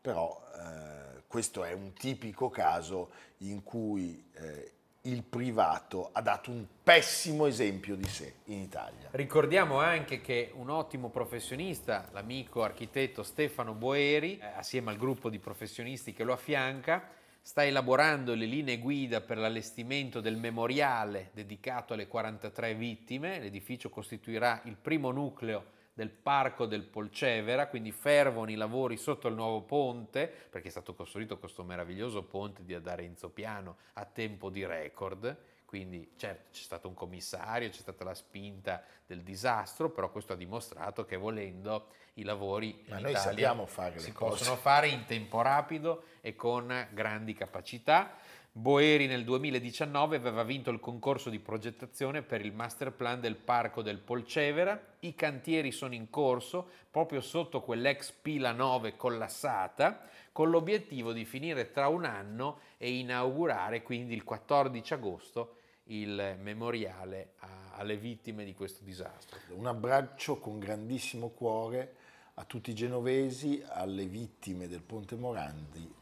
però 0.00 0.42
eh, 0.54 1.22
questo 1.26 1.64
è 1.64 1.72
un 1.72 1.92
tipico 1.92 2.48
caso 2.50 3.10
in 3.38 3.62
cui 3.62 4.24
eh, 4.34 4.72
il 5.02 5.22
privato 5.22 6.10
ha 6.12 6.20
dato 6.20 6.50
un 6.50 6.66
pessimo 6.82 7.46
esempio 7.46 7.96
di 7.96 8.08
sé 8.08 8.34
in 8.46 8.58
Italia. 8.58 9.08
Ricordiamo 9.12 9.78
anche 9.78 10.20
che 10.20 10.50
un 10.54 10.70
ottimo 10.70 11.08
professionista, 11.08 12.08
l'amico 12.12 12.62
architetto 12.62 13.22
Stefano 13.22 13.72
Boeri, 13.74 14.38
eh, 14.38 14.46
assieme 14.46 14.90
al 14.90 14.96
gruppo 14.96 15.30
di 15.30 15.38
professionisti 15.38 16.12
che 16.12 16.24
lo 16.24 16.32
affianca, 16.32 17.16
sta 17.40 17.64
elaborando 17.64 18.34
le 18.34 18.44
linee 18.44 18.78
guida 18.78 19.22
per 19.22 19.38
l'allestimento 19.38 20.20
del 20.20 20.36
memoriale 20.36 21.30
dedicato 21.32 21.94
alle 21.94 22.06
43 22.06 22.74
vittime. 22.74 23.38
L'edificio 23.38 23.88
costituirà 23.88 24.60
il 24.64 24.76
primo 24.76 25.10
nucleo 25.10 25.76
del 25.98 26.10
Parco 26.10 26.66
del 26.66 26.84
Polcevera, 26.84 27.66
quindi 27.66 27.90
fervono 27.90 28.52
i 28.52 28.54
lavori 28.54 28.96
sotto 28.96 29.26
il 29.26 29.34
nuovo 29.34 29.62
ponte, 29.62 30.32
perché 30.48 30.68
è 30.68 30.70
stato 30.70 30.94
costruito 30.94 31.40
questo 31.40 31.64
meraviglioso 31.64 32.22
ponte 32.22 32.64
di 32.64 32.72
Adarenzo 32.72 33.30
Piano 33.30 33.78
a 33.94 34.04
tempo 34.04 34.48
di 34.48 34.64
record. 34.64 35.36
Quindi 35.68 36.14
certo 36.16 36.48
c'è 36.50 36.62
stato 36.62 36.88
un 36.88 36.94
commissario, 36.94 37.68
c'è 37.68 37.80
stata 37.80 38.02
la 38.02 38.14
spinta 38.14 38.82
del 39.04 39.20
disastro, 39.20 39.90
però 39.90 40.10
questo 40.10 40.32
ha 40.32 40.36
dimostrato 40.36 41.04
che 41.04 41.18
volendo 41.18 41.88
i 42.14 42.22
lavori 42.22 42.82
Ma 42.88 42.96
in 42.96 43.02
noi 43.02 43.10
Italia 43.10 43.30
sappiamo 43.30 43.66
fare 43.66 43.96
le 43.96 44.00
si 44.00 44.12
cose. 44.12 44.30
possono 44.38 44.56
fare 44.56 44.88
in 44.88 45.04
tempo 45.04 45.42
rapido 45.42 46.04
e 46.22 46.34
con 46.34 46.88
grandi 46.94 47.34
capacità. 47.34 48.16
Boeri 48.50 49.06
nel 49.06 49.24
2019 49.24 50.16
aveva 50.16 50.42
vinto 50.42 50.70
il 50.70 50.80
concorso 50.80 51.28
di 51.28 51.38
progettazione 51.38 52.22
per 52.22 52.40
il 52.40 52.54
master 52.54 52.90
plan 52.90 53.20
del 53.20 53.36
parco 53.36 53.82
del 53.82 53.98
Polcevera. 53.98 54.96
I 55.00 55.14
cantieri 55.14 55.70
sono 55.70 55.92
in 55.92 56.08
corso 56.08 56.66
proprio 56.90 57.20
sotto 57.20 57.60
quell'ex 57.60 58.10
pila 58.22 58.52
9 58.52 58.96
collassata, 58.96 60.08
con 60.32 60.48
l'obiettivo 60.48 61.12
di 61.12 61.26
finire 61.26 61.70
tra 61.70 61.88
un 61.88 62.06
anno 62.06 62.60
e 62.78 62.90
inaugurare 62.90 63.82
quindi 63.82 64.14
il 64.14 64.24
14 64.24 64.94
agosto 64.94 65.56
il 65.88 66.36
memoriale 66.40 67.32
a- 67.38 67.72
alle 67.74 67.96
vittime 67.96 68.44
di 68.44 68.54
questo 68.54 68.84
disastro. 68.84 69.38
Un 69.54 69.66
abbraccio 69.66 70.38
con 70.38 70.58
grandissimo 70.58 71.28
cuore 71.28 71.94
a 72.34 72.44
tutti 72.44 72.70
i 72.70 72.74
genovesi, 72.74 73.62
alle 73.66 74.06
vittime 74.06 74.68
del 74.68 74.82
Ponte 74.82 75.16
Morandi 75.16 75.94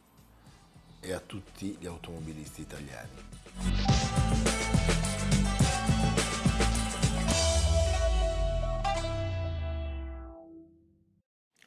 e 1.00 1.12
a 1.12 1.20
tutti 1.20 1.76
gli 1.78 1.86
automobilisti 1.86 2.62
italiani. 2.62 4.24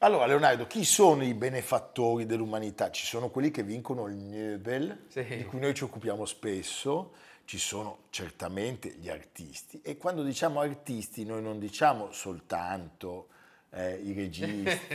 Allora 0.02 0.24
Leonardo, 0.24 0.66
chi 0.66 0.82
sono 0.84 1.22
i 1.24 1.34
benefattori 1.34 2.24
dell'umanità? 2.24 2.90
Ci 2.90 3.04
sono 3.04 3.28
quelli 3.28 3.50
che 3.50 3.62
vincono 3.62 4.06
il 4.06 4.14
Nobel, 4.14 5.04
Sì. 5.08 5.22
di 5.24 5.44
cui 5.44 5.60
noi 5.60 5.74
ci 5.74 5.84
occupiamo 5.84 6.24
spesso, 6.24 7.12
ci 7.50 7.58
sono 7.58 8.02
certamente 8.10 8.90
gli 8.90 9.08
artisti 9.08 9.80
e 9.82 9.96
quando 9.96 10.22
diciamo 10.22 10.60
artisti 10.60 11.24
noi 11.24 11.42
non 11.42 11.58
diciamo 11.58 12.12
soltanto 12.12 13.26
eh, 13.70 13.94
i 13.94 14.12
registi, 14.12 14.94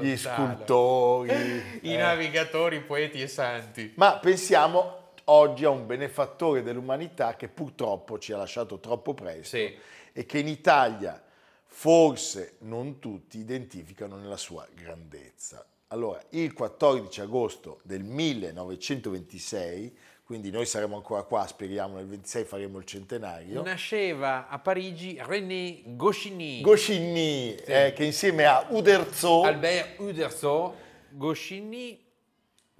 gli 0.00 0.16
scultori, 0.16 1.30
I 1.82 1.92
eh, 1.94 1.96
navigatori, 1.96 2.80
poeti 2.80 3.22
e 3.22 3.28
santi. 3.28 3.92
ma 3.94 4.18
pensiamo 4.18 5.12
oggi 5.26 5.64
a 5.64 5.70
un 5.70 5.86
benefattore 5.86 6.64
dell'umanità 6.64 7.36
che 7.36 7.46
purtroppo 7.46 8.18
ci 8.18 8.32
ha 8.32 8.36
lasciato 8.36 8.80
troppo 8.80 9.14
presto 9.14 9.56
Sì. 9.56 9.72
e 10.12 10.26
che 10.26 10.38
in 10.40 10.48
Italia 10.48 11.22
forse 11.66 12.56
non 12.62 12.98
tutti 12.98 13.38
identificano 13.38 14.16
nella 14.16 14.36
sua 14.36 14.66
grandezza. 14.74 15.64
Allora, 15.88 16.20
il 16.30 16.52
14 16.52 17.20
agosto 17.20 17.78
del 17.84 18.02
1926, 18.02 19.96
quindi 20.24 20.50
noi 20.50 20.64
saremo 20.64 20.96
ancora 20.96 21.22
qua, 21.22 21.46
speriamo 21.46 21.96
nel 21.96 22.06
26 22.06 22.44
faremo 22.44 22.78
il 22.78 22.84
centenario, 22.86 23.62
Nasceva 23.62 24.48
a 24.48 24.58
Parigi 24.58 25.18
René 25.20 25.82
Goscinny. 25.84 26.62
Goscinny, 26.62 27.54
eh, 27.54 27.92
che 27.94 28.04
insieme 28.04 28.46
a 28.46 28.66
Uderzo, 28.70 29.42
Albert 29.42 29.98
Uderzo, 30.00 30.74
Goscinny 31.10 32.02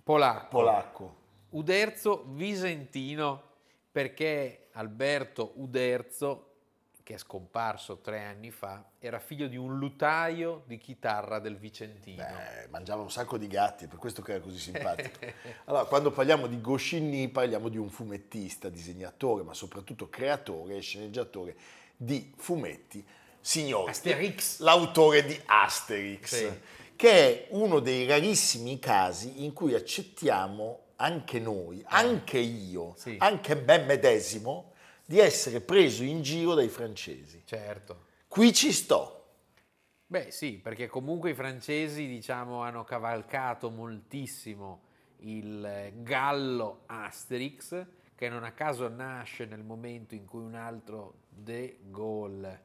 polacco. 0.02 0.48
polacco, 0.48 1.16
Uderzo 1.50 2.24
visentino 2.28 3.42
perché 3.92 4.68
Alberto 4.72 5.52
Uderzo, 5.56 6.53
che 7.04 7.14
è 7.14 7.18
scomparso 7.18 7.98
tre 7.98 8.22
anni 8.24 8.50
fa, 8.50 8.82
era 8.98 9.18
figlio 9.18 9.46
di 9.46 9.58
un 9.58 9.78
lutaio 9.78 10.62
di 10.66 10.78
chitarra 10.78 11.38
del 11.38 11.58
Vicentino. 11.58 12.24
Beh, 12.24 12.68
mangiava 12.70 13.02
un 13.02 13.10
sacco 13.10 13.36
di 13.36 13.46
gatti, 13.46 13.86
per 13.86 13.98
questo 13.98 14.22
che 14.22 14.32
era 14.32 14.40
così 14.40 14.58
simpatico. 14.58 15.18
Allora, 15.66 15.84
quando 15.84 16.10
parliamo 16.10 16.46
di 16.46 16.60
Goscinny 16.62 17.28
parliamo 17.28 17.68
di 17.68 17.76
un 17.76 17.90
fumettista, 17.90 18.70
disegnatore, 18.70 19.42
ma 19.44 19.52
soprattutto 19.52 20.08
creatore 20.08 20.76
e 20.78 20.80
sceneggiatore 20.80 21.54
di 21.94 22.32
fumetti 22.38 23.06
signori. 23.38 23.90
Asterix. 23.90 24.60
L'autore 24.60 25.26
di 25.26 25.38
Asterix, 25.44 26.24
Sì. 26.34 26.60
che 26.96 27.10
è 27.10 27.46
uno 27.50 27.80
dei 27.80 28.06
rarissimi 28.06 28.78
casi 28.78 29.44
in 29.44 29.52
cui 29.52 29.74
accettiamo 29.74 30.78
anche 30.96 31.38
noi, 31.38 31.84
anche 31.88 32.38
io, 32.38 32.94
Sì. 32.96 33.16
anche 33.18 33.54
me 33.56 33.78
medesimo, 33.78 34.72
di 35.04 35.18
essere 35.18 35.60
preso 35.60 36.02
in 36.02 36.22
giro 36.22 36.54
dai 36.54 36.68
francesi. 36.68 37.42
Certo. 37.44 38.06
Qui 38.28 38.52
ci 38.52 38.72
sto. 38.72 39.20
Beh 40.06 40.30
sì, 40.30 40.58
perché 40.58 40.86
comunque 40.86 41.30
i 41.30 41.34
francesi 41.34 42.06
diciamo 42.06 42.62
hanno 42.62 42.84
cavalcato 42.84 43.70
moltissimo 43.70 44.82
il 45.18 45.92
gallo 46.02 46.82
Asterix, 46.86 47.84
che 48.14 48.28
non 48.28 48.44
a 48.44 48.52
caso 48.52 48.88
nasce 48.88 49.44
nel 49.46 49.62
momento 49.62 50.14
in 50.14 50.24
cui 50.24 50.42
un 50.42 50.54
altro 50.54 51.22
De 51.28 51.78
Gaulle 51.84 52.62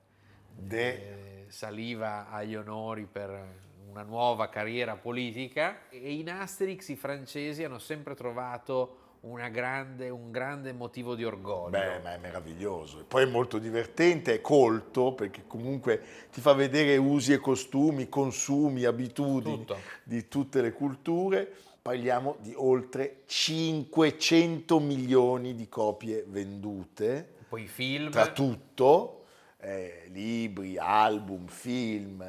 De- 0.51 1.45
eh, 1.45 1.45
saliva 1.49 2.29
agli 2.29 2.55
onori 2.55 3.05
per 3.05 3.67
una 3.89 4.03
nuova 4.03 4.49
carriera 4.49 4.95
politica 4.95 5.89
e 5.89 6.13
in 6.13 6.29
Asterix 6.29 6.89
i 6.89 6.95
francesi 6.95 7.63
hanno 7.63 7.79
sempre 7.79 8.13
trovato 8.13 9.08
grande- 9.51 10.09
un 10.09 10.31
grande 10.31 10.71
motivo 10.71 11.15
di 11.15 11.23
orgoglio. 11.23 11.69
Beh, 11.69 11.99
ma 11.99 12.13
è 12.13 12.17
meraviglioso. 12.17 13.03
Poi 13.07 13.23
è 13.23 13.27
molto 13.27 13.57
divertente, 13.57 14.35
è 14.35 14.41
colto, 14.41 15.13
perché 15.13 15.43
comunque 15.45 16.01
ti 16.31 16.41
fa 16.41 16.53
vedere 16.53 16.97
usi 16.97 17.33
e 17.33 17.39
costumi, 17.39 18.07
consumi, 18.09 18.85
abitudini 18.85 19.57
Tutto. 19.57 19.77
di 20.03 20.27
tutte 20.27 20.61
le 20.61 20.71
culture. 20.71 21.51
Parliamo 21.81 22.37
di 22.39 22.53
oltre 22.55 23.21
500 23.25 24.79
milioni 24.79 25.55
di 25.55 25.67
copie 25.69 26.23
vendute. 26.27 27.37
poi 27.49 27.65
film. 27.65 28.11
Tra 28.11 28.27
tutto, 28.31 29.25
eh, 29.59 30.03
libri, 30.11 30.77
album, 30.77 31.47
film. 31.47 32.21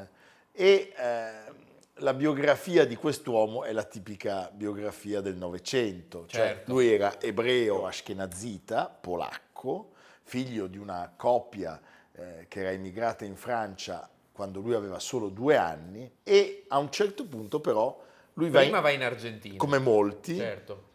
E 0.52 0.92
eh, 0.96 1.52
la 2.00 2.14
biografia 2.14 2.84
di 2.84 2.96
quest'uomo 2.96 3.64
è 3.64 3.72
la 3.72 3.84
tipica 3.84 4.50
biografia 4.52 5.20
del 5.20 5.36
Novecento. 5.36 6.24
Cioè, 6.26 6.40
Certo. 6.40 6.72
lui 6.72 6.92
era 6.92 7.20
ebreo 7.20 7.86
ashkenazita, 7.86 8.94
polacco, 9.00 9.90
figlio 10.22 10.66
di 10.66 10.78
una 10.78 11.12
coppia 11.16 11.80
eh, 12.12 12.46
che 12.48 12.60
era 12.60 12.70
emigrata 12.70 13.24
in 13.24 13.36
Francia 13.36 14.08
quando 14.32 14.60
lui 14.60 14.74
aveva 14.74 14.98
solo 14.98 15.28
due 15.28 15.56
anni 15.56 16.10
e 16.22 16.64
a 16.68 16.78
un 16.78 16.90
certo 16.90 17.24
punto 17.26 17.60
però 17.60 18.02
lui 18.34 18.48
va, 18.50 18.60
Prima 18.60 18.76
in- 18.78 18.82
va 18.82 18.90
in 18.90 19.02
Argentina. 19.02 19.56
come 19.56 19.78
molti 19.78 20.36
Certo. 20.36 20.88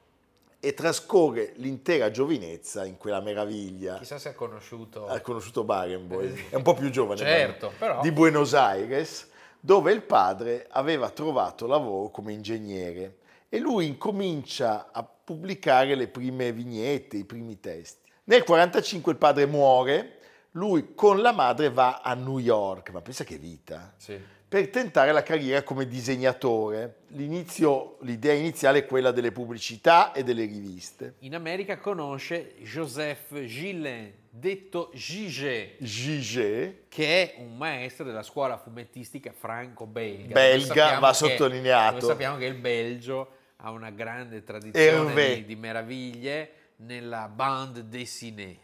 e 0.59 0.73
trascorre 0.73 1.51
l'intera 1.57 2.09
giovinezza 2.09 2.85
in 2.85 2.97
quella 2.97 3.19
meraviglia. 3.19 3.97
Chissà 3.97 4.17
se 4.17 4.29
ha 4.29 4.33
conosciuto... 4.33 5.05
Ha 5.07 5.19
conosciuto 5.21 5.63
Barenboim, 5.63 6.49
è 6.49 6.55
un 6.55 6.63
po' 6.63 6.73
più 6.73 6.89
giovane 6.89 7.19
Certo, 7.19 7.67
Barenboim, 7.67 7.77
però- 7.77 8.01
di 8.01 8.11
Buenos 8.11 8.53
Aires, 8.55 9.29
dove 9.65 9.91
il 9.91 10.03
padre 10.03 10.67
aveva 10.69 11.09
trovato 11.09 11.65
lavoro 11.65 12.09
come 12.11 12.31
ingegnere 12.33 13.17
e 13.49 13.57
lui 13.57 13.87
incomincia 13.87 14.91
a 14.91 15.03
pubblicare 15.03 15.95
le 15.95 16.07
prime 16.07 16.51
vignette, 16.51 17.17
i 17.17 17.23
primi 17.25 17.59
testi. 17.59 18.11
Nel 18.25 18.43
1945 18.45 19.11
il 19.13 19.17
padre 19.17 19.47
muore, 19.47 20.17
lui 20.51 20.93
con 20.93 21.19
la 21.19 21.31
madre 21.31 21.71
va 21.71 22.01
a 22.03 22.13
New 22.13 22.37
York, 22.37 22.91
ma 22.91 23.01
pensa 23.01 23.23
che 23.23 23.37
vita, 23.39 23.91
Sì. 23.97 24.21
per 24.47 24.69
tentare 24.69 25.11
la 25.11 25.23
carriera 25.23 25.63
come 25.63 25.87
disegnatore. 25.87 26.97
L'inizio, 27.07 27.97
l'idea 28.01 28.33
iniziale 28.33 28.79
è 28.79 28.85
quella 28.85 29.09
delle 29.09 29.31
pubblicità 29.31 30.11
e 30.11 30.23
delle 30.23 30.45
riviste. 30.45 31.15
In 31.21 31.33
America 31.33 31.79
conosce 31.79 32.53
Joseph 32.59 33.33
Gillin, 33.45 34.13
detto 34.37 34.91
Gigé, 34.93 35.77
Gigé, 35.79 36.83
che 36.89 37.33
è 37.33 37.35
un 37.39 37.55
maestro 37.55 38.03
della 38.03 38.21
scuola 38.21 38.57
fumettistica 38.57 39.31
franco-belga. 39.31 40.33
Belga, 40.33 40.99
va 40.99 41.09
che- 41.09 41.15
sottolineato. 41.15 41.99
dove 41.99 42.05
sappiamo 42.11 42.37
che 42.37 42.45
il 42.45 42.55
Belgio 42.55 43.29
ha 43.57 43.71
una 43.71 43.91
grande 43.91 44.43
tradizione 44.43 45.35
di, 45.35 45.45
di 45.45 45.55
meraviglie 45.55 46.51
nella 46.77 47.29
bande 47.33 47.87
dessinée. 47.87 48.59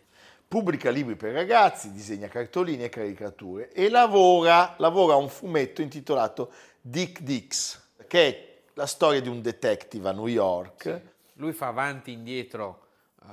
pubblica 0.46 0.90
libri 0.90 1.16
per 1.16 1.32
ragazzi, 1.32 1.94
disegna 1.94 2.28
cartoline 2.28 2.86
e 2.86 2.90
caricature 2.90 3.72
e 3.72 3.90
lavora, 3.90 4.76
lavora 4.78 5.14
a 5.14 5.16
un 5.16 5.30
fumetto 5.30 5.82
intitolato 5.82 6.52
Dick 6.82 7.22
Dix, 7.22 7.82
che 8.08 8.28
è 8.28 8.52
la 8.74 8.86
storia 8.86 9.22
di 9.22 9.30
un 9.30 9.42
detective 9.42 10.10
a 10.10 10.12
New 10.12 10.28
York. 10.28 11.02
Lui 11.36 11.54
fa 11.54 11.68
avanti 11.68 12.12
e 12.12 12.16
indietro 12.16 12.81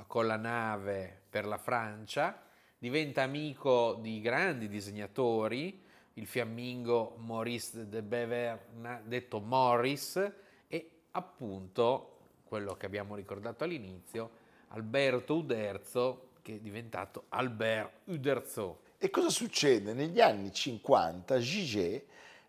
con 0.07 0.27
la 0.27 0.37
nave 0.37 1.21
per 1.29 1.45
la 1.45 1.57
Francia, 1.57 2.41
diventa 2.77 3.23
amico 3.23 3.97
di 3.99 4.21
grandi 4.21 4.67
disegnatori, 4.67 5.83
il 6.13 6.25
fiammingo 6.25 7.15
Maurice 7.17 7.87
de 7.87 8.01
Beverna, 8.01 9.01
detto 9.03 9.39
Morris, 9.39 10.31
e 10.67 10.89
appunto 11.11 12.17
quello 12.43 12.75
che 12.75 12.85
abbiamo 12.85 13.15
ricordato 13.15 13.63
all'inizio, 13.63 14.31
Alberto 14.69 15.35
Uderzo, 15.35 16.29
che 16.41 16.55
è 16.55 16.59
diventato 16.59 17.25
Albert 17.29 17.91
Uderzo. 18.05 18.81
E 18.97 19.09
cosa 19.09 19.29
succede? 19.29 19.93
Negli 19.93 20.19
anni 20.19 20.51
50 20.51 21.39
Gigé 21.39 22.05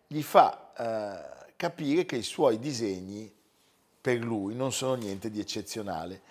gli 0.07 0.21
fa 0.21 0.73
eh, 0.75 1.53
capire 1.55 2.05
che 2.05 2.17
i 2.17 2.23
suoi 2.23 2.59
disegni 2.59 3.31
per 4.01 4.19
lui 4.19 4.55
non 4.55 4.71
sono 4.73 4.95
niente 4.95 5.29
di 5.29 5.39
eccezionale, 5.39 6.21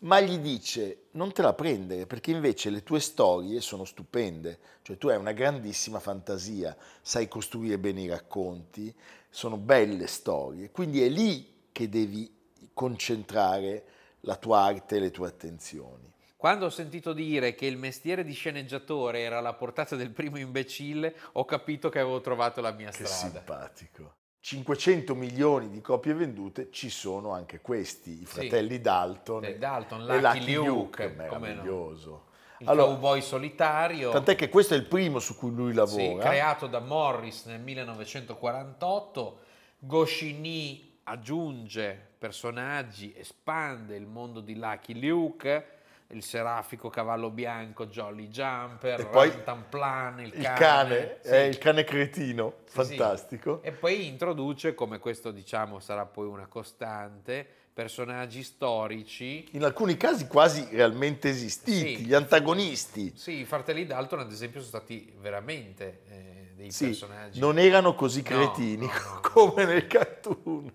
ma 0.00 0.20
gli 0.20 0.38
dice 0.38 1.06
non 1.12 1.32
te 1.32 1.42
la 1.42 1.52
prendere 1.52 2.06
perché 2.06 2.30
invece 2.30 2.70
le 2.70 2.82
tue 2.82 3.00
storie 3.00 3.60
sono 3.60 3.84
stupende, 3.84 4.58
cioè 4.82 4.96
tu 4.96 5.08
hai 5.08 5.16
una 5.16 5.32
grandissima 5.32 6.00
fantasia, 6.00 6.76
sai 7.02 7.28
costruire 7.28 7.78
bene 7.78 8.02
i 8.02 8.08
racconti, 8.08 8.94
sono 9.28 9.56
belle 9.56 10.06
storie, 10.06 10.70
quindi 10.70 11.02
è 11.02 11.08
lì 11.08 11.68
che 11.72 11.88
devi 11.88 12.32
concentrare 12.72 13.84
la 14.20 14.36
tua 14.36 14.60
arte 14.60 14.96
e 14.96 15.00
le 15.00 15.10
tue 15.10 15.28
attenzioni. 15.28 16.08
Quando 16.36 16.64
ho 16.66 16.70
sentito 16.70 17.12
dire 17.12 17.54
che 17.54 17.66
il 17.66 17.76
mestiere 17.76 18.24
di 18.24 18.32
sceneggiatore 18.32 19.20
era 19.20 19.38
alla 19.38 19.52
portata 19.52 19.94
del 19.94 20.10
primo 20.10 20.38
imbecille, 20.38 21.14
ho 21.32 21.44
capito 21.44 21.90
che 21.90 21.98
avevo 21.98 22.22
trovato 22.22 22.62
la 22.62 22.70
mia 22.72 22.90
Che 22.90 23.04
strada. 23.04 23.36
simpatico. 23.38 24.14
500 24.40 25.14
milioni 25.14 25.68
di 25.68 25.80
copie 25.82 26.14
vendute, 26.14 26.70
ci 26.70 26.88
sono 26.88 27.32
anche 27.32 27.60
questi, 27.60 28.22
i 28.22 28.24
fratelli 28.24 28.80
Dalton, 28.80 29.44
Eh, 29.44 29.58
Dalton, 29.58 30.00
e 30.10 30.20
Lucky 30.20 30.38
Lucky 30.38 30.54
Luke, 30.54 31.04
Luke, 31.08 31.08
no. 31.08 31.38
meraviglioso. 31.38 32.24
Il 32.58 32.68
Allora, 32.68 32.88
cowboy 32.88 33.22
solitario, 33.22 34.10
tant'è 34.10 34.34
che 34.36 34.48
questo 34.50 34.74
è 34.74 34.76
il 34.76 34.84
primo 34.84 35.18
su 35.18 35.34
cui 35.36 35.50
lui 35.50 35.70
sì, 35.70 35.76
lavora. 35.76 36.28
creato 36.28 36.66
da 36.66 36.80
Morris 36.80 37.46
nel 37.46 37.60
1948, 37.60 39.38
Goscinny 39.78 40.98
aggiunge 41.04 42.08
personaggi, 42.18 43.14
espande 43.16 43.96
il 43.96 44.06
mondo 44.06 44.40
di 44.40 44.56
Lucky 44.56 45.06
Luke, 45.06 45.66
il 46.12 46.22
serafico 46.22 46.88
cavallo 46.88 47.30
bianco 47.30 47.86
Jolly 47.86 48.28
Jumper, 48.28 49.00
E 49.00 49.04
poi 49.06 49.28
Rantanplan, 49.30 50.20
il 50.20 50.26
il 50.34 50.42
cane, 50.42 50.56
cane, 50.56 51.16
sì. 51.22 51.28
è 51.30 51.36
il 51.38 51.58
cane 51.58 51.84
cretino, 51.84 52.54
Sì, 52.64 52.70
sì. 52.70 52.96
fantastico. 52.96 53.62
E 53.62 53.72
poi 53.72 54.06
introduce, 54.06 54.74
come 54.74 54.98
questo 54.98 55.30
diciamo 55.30 55.78
sarà 55.78 56.06
poi 56.06 56.26
una 56.26 56.46
costante, 56.46 57.46
personaggi 57.72 58.42
storici. 58.42 59.48
In 59.52 59.64
alcuni 59.64 59.96
casi 59.96 60.26
quasi 60.26 60.66
realmente 60.72 61.28
esistiti, 61.28 61.96
Sì. 61.96 62.04
gli 62.04 62.14
antagonisti. 62.14 63.12
Sì, 63.16 63.38
i 63.40 63.44
fratelli 63.44 63.86
Dalton 63.86 64.20
ad 64.20 64.30
esempio 64.32 64.60
sono 64.60 64.78
stati 64.78 65.12
veramente 65.18 66.00
eh, 66.08 66.39
dei 66.60 66.70
Sì, 66.70 66.86
personaggi. 66.86 67.38
non 67.40 67.58
erano 67.58 67.94
così 67.94 68.22
cretini 68.22 68.86
no, 68.86 68.92
no, 68.92 69.14
no. 69.14 69.20
come 69.22 69.64
nel 69.64 69.86
cartoon. 69.86 70.72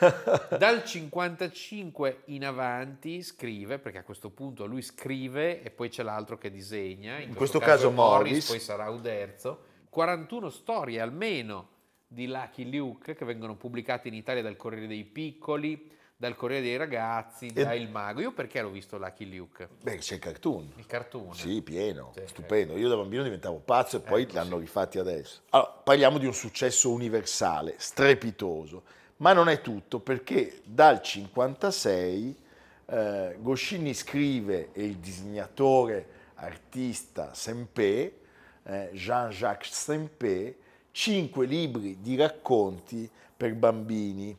Dal 0.58 0.84
55 0.84 2.22
in 2.26 2.44
avanti 2.44 3.22
scrive, 3.22 3.78
perché 3.78 3.98
a 3.98 4.02
questo 4.02 4.30
punto 4.30 4.66
lui 4.66 4.82
scrive 4.82 5.62
e 5.62 5.70
poi 5.70 5.88
c'è 5.88 6.02
l'altro 6.02 6.38
che 6.38 6.50
disegna, 6.50 7.18
in, 7.18 7.34
questo 7.34 7.58
è 7.58 7.64
caso 7.64 7.90
Morris. 7.90 8.46
poi 8.48 8.60
sarà 8.60 8.88
Uderzo, 8.90 9.64
41 9.90 10.50
storie 10.50 11.00
almeno 11.00 11.68
di 12.06 12.26
Lucky 12.26 12.68
Luke 12.76 13.14
che 13.14 13.24
vengono 13.24 13.54
pubblicate 13.54 14.08
in 14.08 14.14
Italia 14.14 14.42
dal 14.42 14.56
Corriere 14.56 14.86
dei 14.86 15.04
Piccoli, 15.04 15.90
dal 16.20 16.36
Corriere 16.36 16.62
dei 16.62 16.76
Ragazzi, 16.76 17.50
da 17.50 17.72
Il 17.72 17.88
Mago. 17.88 18.20
Io 18.20 18.32
perché 18.32 18.60
l'ho 18.60 18.68
visto 18.68 18.98
Lucky 18.98 19.34
Luke? 19.34 19.70
Beh, 19.80 19.96
c'è 19.96 20.16
il 20.16 20.20
cartoon. 20.20 20.70
Il 20.76 20.84
cartoon. 20.84 21.34
Sì, 21.34 21.62
pieno, 21.62 22.12
Sì, 22.14 22.24
stupendo. 22.26 22.76
Io 22.76 22.90
da 22.90 22.96
bambino 22.96 23.22
diventavo 23.22 23.56
pazzo 23.56 23.96
e 23.96 24.00
poi 24.00 24.24
Ecco, 24.24 24.32
li 24.32 24.38
hanno 24.38 24.56
sì. 24.56 24.60
rifatti 24.60 24.98
adesso. 24.98 25.40
Allora, 25.48 25.70
parliamo 25.70 26.18
di 26.18 26.26
un 26.26 26.34
successo 26.34 26.90
universale, 26.92 27.76
strepitoso, 27.78 28.82
ma 29.16 29.32
non 29.32 29.48
è 29.48 29.62
tutto 29.62 29.98
perché 30.00 30.60
dal 30.62 31.00
56 31.00 32.36
eh, 32.84 33.36
Goscinny 33.40 33.94
scrive 33.94 34.72
e 34.74 34.84
il 34.84 34.96
disegnatore 34.96 36.06
artista 36.34 37.32
Sempé, 37.32 38.18
eh, 38.64 38.90
Jean-Jacques 38.92 39.72
Sempé, 39.72 40.54
cinque 40.90 41.46
libri 41.46 42.02
di 42.02 42.14
racconti 42.14 43.08
per 43.34 43.54
bambini. 43.54 44.36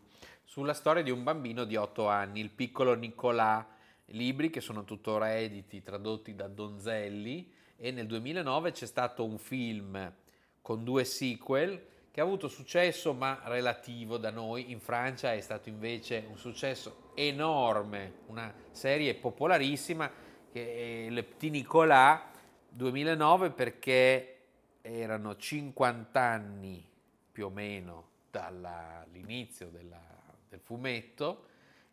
Sulla 0.51 0.73
storia 0.73 1.01
di 1.01 1.11
un 1.11 1.23
bambino 1.23 1.63
di 1.63 1.77
8 1.77 2.09
anni, 2.09 2.41
il 2.41 2.49
piccolo 2.49 2.93
Nicolà, 2.93 3.65
libri 4.07 4.49
che 4.49 4.59
sono 4.59 4.83
tuttora 4.83 5.37
editi, 5.37 5.81
tradotti 5.81 6.35
da 6.35 6.49
Donzelli. 6.49 7.49
E 7.77 7.91
nel 7.91 8.05
2009 8.05 8.73
c'è 8.73 8.85
stato 8.85 9.23
un 9.23 9.37
film 9.37 10.13
con 10.61 10.83
due 10.83 11.05
sequel 11.05 11.81
che 12.11 12.19
ha 12.19 12.25
avuto 12.25 12.49
successo 12.49 13.13
ma 13.13 13.39
relativo 13.45 14.17
da 14.17 14.29
noi, 14.29 14.71
in 14.71 14.81
Francia 14.81 15.31
è 15.31 15.39
stato 15.39 15.69
invece 15.69 16.25
un 16.27 16.37
successo 16.37 17.11
enorme, 17.15 18.15
una 18.25 18.53
serie 18.71 19.15
popolarissima 19.15 20.11
che 20.51 21.05
è 21.05 21.09
Le 21.09 21.23
Petit 21.23 21.49
Nicolas 21.49 22.23
2009 22.67 23.51
perché 23.51 24.39
erano 24.81 25.37
50 25.37 26.19
anni 26.19 26.85
più 27.31 27.45
o 27.45 27.49
meno 27.49 28.09
dall'inizio 28.29 29.69
della- 29.69 30.11
del 30.51 30.59
fumetto 30.59 31.45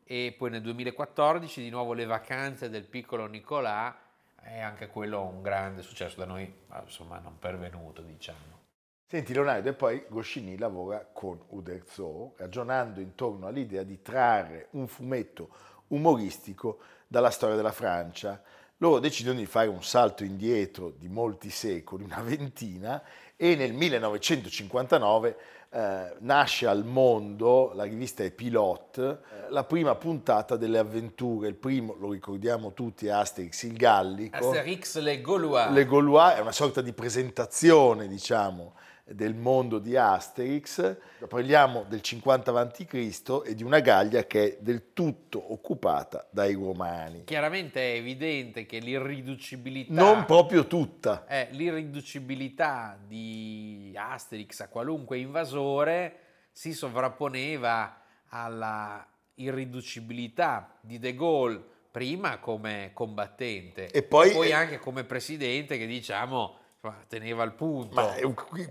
e 0.02 0.34
poi 0.36 0.50
nel 0.50 0.62
2014 0.62 1.62
di 1.62 1.70
nuovo 1.70 1.92
le 1.92 2.06
vacanze 2.06 2.68
del 2.68 2.82
piccolo 2.82 3.26
Nicolà 3.26 3.96
e 4.42 4.60
anche 4.60 4.88
quello 4.88 5.22
un 5.22 5.42
grande 5.42 5.82
successo 5.82 6.16
da 6.16 6.24
noi, 6.24 6.52
ma 6.66 6.82
insomma 6.82 7.20
non 7.20 7.38
pervenuto 7.38 8.02
diciamo. 8.02 8.56
Senti 9.06 9.32
Leonardo, 9.32 9.68
e 9.68 9.74
poi 9.74 10.04
Goscinny 10.08 10.58
lavora 10.58 11.08
con 11.12 11.40
Uderzo, 11.50 12.34
ragionando 12.36 13.00
intorno 13.00 13.46
all'idea 13.46 13.84
di 13.84 14.02
trarre 14.02 14.66
un 14.72 14.88
fumetto 14.88 15.50
umoristico 15.88 16.80
dalla 17.06 17.30
storia 17.30 17.54
della 17.54 17.72
Francia. 17.72 18.42
Loro 18.78 18.98
decidono 18.98 19.38
di 19.38 19.46
fare 19.46 19.68
un 19.68 19.82
salto 19.84 20.24
indietro 20.24 20.90
di 20.90 21.08
molti 21.08 21.50
secoli, 21.50 22.04
una 22.04 22.22
ventina, 22.22 23.02
e 23.36 23.54
nel 23.54 23.72
1959 23.72 25.36
eh, 25.70 26.14
nasce 26.20 26.66
al 26.66 26.84
mondo, 26.84 27.72
la 27.74 27.84
rivista 27.84 28.22
è 28.22 28.30
Pilot, 28.30 28.98
eh, 28.98 29.50
la 29.50 29.64
prima 29.64 29.94
puntata 29.96 30.56
delle 30.56 30.78
avventure, 30.78 31.48
il 31.48 31.56
primo, 31.56 31.94
lo 31.98 32.12
ricordiamo 32.12 32.72
tutti, 32.72 33.06
è 33.06 33.10
Asterix 33.10 33.64
il 33.64 33.76
Gallico. 33.76 34.36
Asterix 34.36 34.98
le 34.98 35.20
Gaulois. 35.20 35.70
Le 35.70 35.84
Gaulois 35.84 36.36
è 36.36 36.40
una 36.40 36.52
sorta 36.52 36.80
di 36.80 36.92
presentazione, 36.92 38.08
diciamo, 38.08 38.74
del 39.10 39.34
mondo 39.34 39.78
di 39.78 39.96
Asterix, 39.96 40.96
parliamo 41.28 41.84
del 41.88 42.00
50 42.00 42.52
a.C. 42.52 43.42
e 43.46 43.54
di 43.54 43.62
una 43.62 43.80
Gallia 43.80 44.26
che 44.26 44.44
è 44.44 44.58
del 44.60 44.92
tutto 44.92 45.52
occupata 45.52 46.26
dai 46.30 46.54
Romani. 46.54 47.24
Chiaramente 47.24 47.80
è 47.80 47.96
evidente 47.96 48.66
che 48.66 48.78
l'irriducibilità... 48.78 49.92
Non 49.92 50.24
proprio 50.24 50.66
tutta. 50.66 51.24
È 51.26 51.48
l'irriducibilità 51.52 52.98
di 53.06 53.94
Asterix 53.96 54.60
a 54.60 54.68
qualunque 54.68 55.18
invasore 55.18 56.18
si 56.52 56.72
sovrapponeva 56.72 58.02
alla 58.28 59.06
irriducibilità 59.34 60.76
di 60.80 60.98
De 60.98 61.14
Gaulle 61.14 61.62
prima 61.90 62.38
come 62.38 62.90
combattente 62.92 63.88
e 63.90 64.02
poi, 64.02 64.30
e 64.30 64.32
poi 64.32 64.52
anche 64.52 64.78
come 64.78 65.04
presidente 65.04 65.78
che 65.78 65.86
diciamo 65.86 66.56
teneva 67.08 67.42
il 67.42 67.52
punto. 67.52 67.94
Ma 67.94 68.14
è 68.14 68.22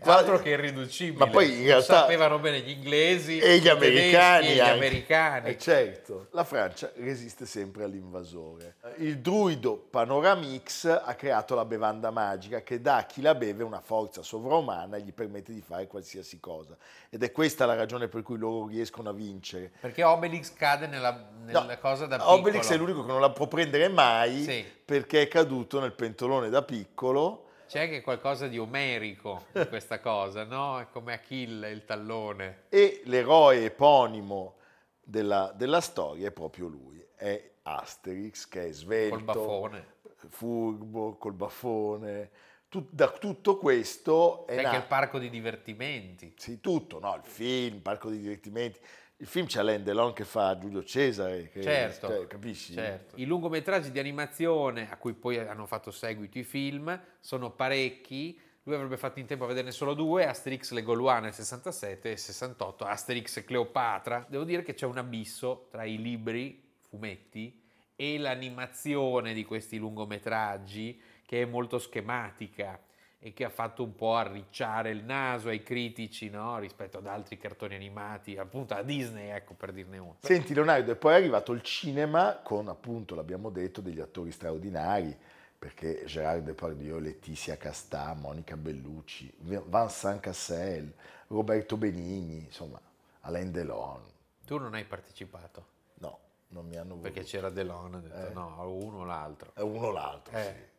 altro 0.04 0.40
che 0.40 0.52
irriducibile. 0.52 1.26
Ma 1.26 1.30
poi 1.30 1.52
in 1.52 1.66
realtà 1.66 1.94
Lo 1.94 2.00
sapevano 2.00 2.40
bene 2.40 2.62
gli 2.62 2.70
inglesi 2.70 3.38
e 3.40 3.60
gli 3.60 3.68
americani. 3.68 4.48
E 4.48 4.56
gli 4.56 4.60
americani. 4.60 5.50
Eh 5.50 5.58
certo, 5.58 6.28
la 6.32 6.46
Francia 6.46 6.92
resiste 6.96 7.46
sempre 7.46 7.84
all'invasore. 7.84 8.76
Il 8.98 9.20
druido 9.20 9.76
Panoramix 9.76 10.86
ha 10.86 11.14
creato 11.16 11.54
la 11.54 11.66
bevanda 11.66 12.10
magica 12.10 12.62
che 12.62 12.80
dà 12.80 12.98
a 12.98 13.06
chi 13.06 13.22
la 13.22 13.36
beve 13.36 13.64
una 13.64 13.82
forza 13.82 14.22
sovraumana 14.24 14.96
e 14.96 15.02
gli 15.02 15.14
permette 15.14 15.52
di 15.52 15.62
fare 15.62 15.88
qualsiasi 15.88 16.40
cosa. 16.40 16.78
Ed 17.10 17.24
è 17.24 17.32
questa 17.34 17.66
la 17.66 17.76
ragione 17.76 18.08
per 18.08 18.22
cui 18.22 18.38
loro 18.38 18.68
riescono 18.68 19.10
a 19.10 19.14
vincere. 19.14 19.72
Perché 19.82 20.04
Obelix 20.04 20.54
cade 20.54 20.88
nella, 20.88 21.28
nella 21.44 21.62
no, 21.62 21.78
cosa 21.80 22.06
da 22.06 22.18
piccolo. 22.18 22.38
Obelix 22.38 22.70
è 22.72 22.78
l'unico 22.78 23.02
che 23.02 23.12
non 23.12 23.20
la 23.20 23.32
può 23.32 23.48
prendere 23.48 23.90
mai 23.90 24.44
sì. 24.44 24.66
perché 24.86 25.24
è 25.24 25.28
caduto 25.28 25.82
nel 25.82 25.92
pentolone 25.92 26.50
da 26.50 26.62
piccolo 26.62 27.47
c'è 27.68 27.82
anche 27.82 28.02
qualcosa 28.02 28.48
di 28.48 28.58
omerico 28.58 29.48
in 29.54 29.68
questa 29.68 30.00
cosa, 30.00 30.44
no? 30.46 30.80
È 30.80 30.88
come 30.90 31.14
Achille, 31.14 31.70
il 31.70 31.86
tallone. 31.86 32.64
E 32.70 33.02
l'eroe 33.06 33.66
eponimo 33.66 34.56
della, 35.04 35.54
della 35.56 35.82
storia 35.82 36.30
è 36.30 36.32
proprio 36.32 36.68
lui, 36.68 37.06
è 37.16 37.52
Asterix, 37.64 38.48
che 38.48 38.68
è 38.68 38.72
svelto, 38.72 39.16
col 39.16 39.24
baffone. 39.24 39.86
furbo, 40.30 41.16
col 41.18 41.34
baffone. 41.34 42.30
Tut, 42.70 42.90
da 42.92 43.10
tutto 43.12 43.58
questo 43.58 44.46
è... 44.46 44.56
C'è 44.56 44.64
anche 44.64 44.78
il 44.78 44.88
parco 44.88 45.20
di 45.20 45.30
divertimenti. 45.30 46.34
Sì, 46.36 46.60
tutto, 46.60 47.00
no? 47.00 47.16
Il 47.16 47.22
film, 47.24 47.76
il 47.76 47.82
parco 47.82 48.10
di 48.10 48.20
divertimenti 48.20 48.80
il 49.20 49.26
film 49.26 49.48
c'è 49.48 49.60
Alain 49.60 49.84
Delon 49.84 50.14
che 50.14 50.26
fa 50.26 50.58
Giulio 50.60 50.84
Cesare, 50.84 51.50
che, 51.50 51.64
certo, 51.64 52.08
cioè, 52.08 52.28
capisci? 52.28 52.74
Certo. 52.74 53.16
I 53.18 53.26
lungometraggi 53.26 53.90
di 53.90 53.98
animazione, 53.98 54.92
a 54.92 54.98
cui 54.98 55.14
poi 55.14 55.40
hanno 55.40 55.66
fatto 55.66 55.90
seguito 55.90 56.38
i 56.38 56.44
film, 56.44 57.00
sono 57.20 57.52
parecchi. 57.52 58.40
Lui 58.64 58.76
avrebbe 58.76 58.98
fatto 58.98 59.20
in 59.20 59.26
tempo 59.26 59.46
a 59.46 59.48
vederne 59.48 59.72
solo 59.72 59.96
due, 59.96 60.28
Asterix 60.28 60.72
le 60.72 60.84
Gaulois 60.84 61.22
nel 61.22 61.34
67 61.34 62.12
e 62.12 62.18
68, 62.18 62.86
Asterix 62.86 63.38
e 63.38 63.44
Cleopatra. 63.46 64.26
Devo 64.30 64.44
dire 64.44 64.62
che 64.62 64.76
c'è 64.76 64.86
un 64.86 64.98
abisso 64.98 65.68
tra 65.72 65.84
i 65.84 66.00
libri, 66.00 66.76
fumetti, 66.88 67.64
e 67.96 68.20
l'animazione 68.20 69.34
di 69.34 69.44
questi 69.46 69.78
lungometraggi 69.78 71.02
che 71.26 71.42
è 71.42 71.46
molto 71.46 71.80
schematica 71.80 72.80
e 73.20 73.34
che 73.34 73.44
ha 73.44 73.50
fatto 73.50 73.84
un 73.84 73.96
po' 73.96 74.16
arricciare 74.16 74.92
il 74.92 75.04
naso 75.04 75.50
ai 75.50 75.64
critici 75.64 76.30
no? 76.30 76.60
rispetto 76.60 77.00
ad 77.00 77.08
altri 77.08 77.38
cartoni 77.38 77.76
animati, 77.76 78.38
appunto 78.38 78.76
a 78.76 78.84
Disney, 78.84 79.30
ecco 79.30 79.54
per 79.54 79.72
dirne 79.72 79.98
uno. 79.98 80.18
Senti 80.22 80.54
Leonardo, 80.54 80.92
e 80.92 80.96
poi 80.96 81.14
è 81.14 81.16
arrivato 81.18 81.52
il 81.52 81.62
cinema 81.62 82.40
con 82.44 82.68
appunto, 82.68 83.16
l'abbiamo 83.16 83.50
detto, 83.50 83.82
degli 83.82 84.00
attori 84.00 84.32
straordinari, 84.32 85.18
perché 85.58 86.04
Gérard 86.06 86.44
Depardieu, 86.44 87.00
Letizia 87.00 87.58
Castà, 87.58 88.14
Monica 88.14 88.56
Bellucci, 88.56 89.34
Vincent 89.40 90.20
Cassel, 90.20 90.94
Roberto 91.28 91.76
Benigni, 91.76 92.44
insomma, 92.46 92.80
Alain 93.22 93.52
Delon. 93.52 94.04
Tu 94.46 94.58
non 94.60 94.76
hai 94.76 94.86
partecipato? 94.86 95.66
No, 95.96 96.20
non 96.50 96.68
mi 96.68 96.78
hanno 96.78 96.90
voluto. 96.90 97.12
Perché 97.12 97.24
c'era 97.24 97.50
Delon, 97.50 97.96
ha 97.96 98.00
detto 98.00 98.28
eh. 98.28 98.34
no, 98.34 98.70
uno 98.70 99.00
o 99.00 99.04
l'altro. 99.04 99.52
Uno 99.56 99.88
o 99.88 99.92
l'altro, 99.92 100.38
eh. 100.38 100.44
sì. 100.44 100.76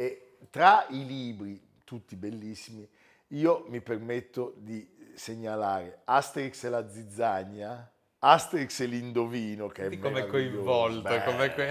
E 0.00 0.36
tra 0.50 0.86
i 0.90 1.04
libri 1.06 1.67
tutti 1.88 2.16
bellissimi. 2.16 2.86
Io 3.28 3.64
mi 3.68 3.80
permetto 3.80 4.52
di 4.58 4.86
segnalare 5.14 6.02
Asterix 6.04 6.64
e 6.64 6.68
la 6.68 6.86
zizzagna, 6.86 7.90
Asterix 8.18 8.80
e 8.80 8.84
l'indovino 8.84 9.68
che 9.68 9.86
è 9.86 9.98
come 9.98 10.26
coinvolto 10.26 11.08
come 11.24 11.54
que... 11.54 11.70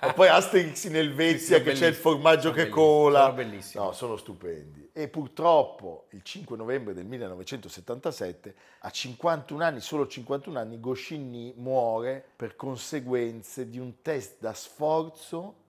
e 0.00 0.12
poi 0.12 0.26
Asterix 0.26 0.84
in 0.84 0.96
Elvezia 0.96 1.62
che 1.62 1.74
c'è 1.74 1.86
il 1.86 1.94
formaggio 1.94 2.50
che 2.50 2.68
cola. 2.68 3.20
sono 3.20 3.32
bellissimi. 3.34 3.84
No, 3.84 3.92
sono 3.92 4.16
stupendi. 4.16 4.90
E 4.92 5.06
purtroppo 5.06 6.06
il 6.10 6.22
5 6.24 6.56
novembre 6.56 6.92
del 6.92 7.04
1977 7.04 8.54
a 8.80 8.90
51 8.90 9.62
anni 9.62 9.80
solo 9.80 10.08
51 10.08 10.58
anni 10.58 10.80
Goscinny 10.80 11.54
muore 11.56 12.24
per 12.34 12.56
conseguenze 12.56 13.68
di 13.68 13.78
un 13.78 14.02
test 14.02 14.40
da 14.40 14.52
sforzo 14.52 15.60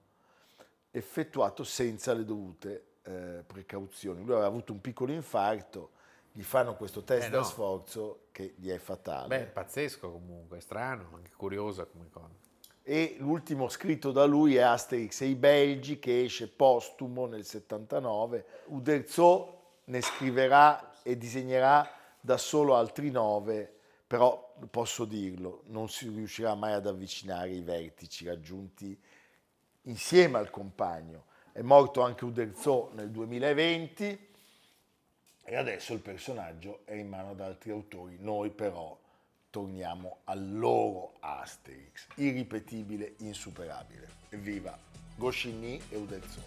effettuato 0.89 1.63
senza 1.63 2.13
le 2.13 2.25
dovute 2.25 2.85
eh, 3.03 3.43
precauzioni. 3.45 4.23
Lui 4.23 4.31
aveva 4.31 4.47
avuto 4.47 4.73
un 4.73 4.81
piccolo 4.81 5.11
infarto, 5.11 5.91
gli 6.31 6.41
fanno 6.41 6.75
questo 6.75 7.03
test 7.03 7.27
eh 7.27 7.29
no. 7.29 7.37
da 7.37 7.43
sforzo 7.43 8.25
che 8.31 8.53
gli 8.57 8.69
è 8.69 8.77
fatale. 8.77 9.27
Beh, 9.27 9.45
pazzesco 9.45 10.11
comunque, 10.11 10.59
strano, 10.61 11.09
anche 11.15 11.31
curiosa 11.35 11.85
come 11.85 12.09
cosa. 12.09 12.33
E 12.81 13.15
l'ultimo 13.19 13.69
scritto 13.69 14.11
da 14.11 14.25
lui 14.25 14.55
è 14.55 14.61
Asterix 14.61 15.21
e 15.21 15.27
i 15.27 15.35
Belgi 15.35 15.99
che 15.99 16.23
esce 16.23 16.49
postumo 16.49 17.27
nel 17.27 17.45
79. 17.45 18.45
Uderzo 18.65 19.61
ne 19.85 20.01
scriverà 20.01 21.01
e 21.01 21.17
disegnerà 21.17 21.89
da 22.19 22.37
solo 22.37 22.75
altri 22.75 23.09
nove, 23.09 23.71
però 24.05 24.53
posso 24.69 25.05
dirlo, 25.05 25.63
non 25.67 25.87
si 25.89 26.09
riuscirà 26.09 26.55
mai 26.55 26.73
ad 26.73 26.87
avvicinare 26.87 27.51
i 27.51 27.61
vertici 27.61 28.25
raggiunti 28.25 28.99
insieme 29.83 30.37
al 30.37 30.49
compagno 30.49 31.25
è 31.53 31.61
morto 31.61 32.01
anche 32.01 32.25
Uderzo 32.25 32.89
nel 32.95 33.11
2020 33.11 34.27
e 35.43 35.55
adesso 35.55 35.93
il 35.93 35.99
personaggio 35.99 36.79
è 36.83 36.95
in 36.95 37.07
mano 37.07 37.29
ad 37.29 37.41
altri 37.41 37.69
autori. 37.69 38.17
Noi 38.19 38.49
però 38.49 38.99
torniamo 39.51 40.21
al 40.23 40.57
loro 40.57 41.13
Asterix, 41.19 42.07
irripetibile, 42.15 43.13
insuperabile. 43.19 44.09
Evviva 44.29 44.75
Goscinny 45.15 45.79
e 45.89 45.95
Uderzo! 45.95 46.41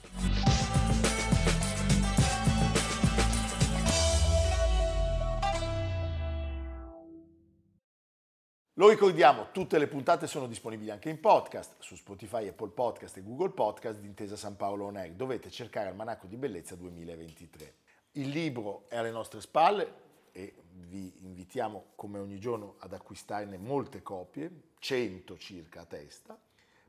Lo 8.79 8.91
ricordiamo, 8.91 9.47
tutte 9.53 9.79
le 9.79 9.87
puntate 9.87 10.27
sono 10.27 10.47
disponibili 10.47 10.91
anche 10.91 11.09
in 11.09 11.19
podcast 11.19 11.77
su 11.79 11.97
Spotify, 11.97 12.49
Apple 12.49 12.69
Podcast 12.69 13.17
e 13.17 13.23
Google 13.23 13.49
Podcast 13.49 14.01
di 14.01 14.07
Intesa 14.07 14.37
San 14.37 14.55
Paolo 14.55 14.85
On 14.85 14.97
Air. 14.97 15.13
Dovete 15.13 15.51
cercare 15.51 15.89
Almanacco 15.89 16.27
di 16.27 16.37
Bellezza 16.37 16.75
2023. 16.75 17.75
Il 18.13 18.29
libro 18.29 18.85
è 18.89 18.99
alle 18.99 19.11
nostre 19.11 19.41
spalle 19.41 19.91
e 20.31 20.57
vi 20.73 21.11
invitiamo 21.23 21.93
come 21.95 22.19
ogni 22.19 22.39
giorno 22.39 22.75
ad 22.81 22.93
acquistarne 22.93 23.57
molte 23.57 24.03
copie, 24.03 24.51
100 24.79 25.39
circa 25.39 25.81
a 25.81 25.85
testa, 25.87 26.39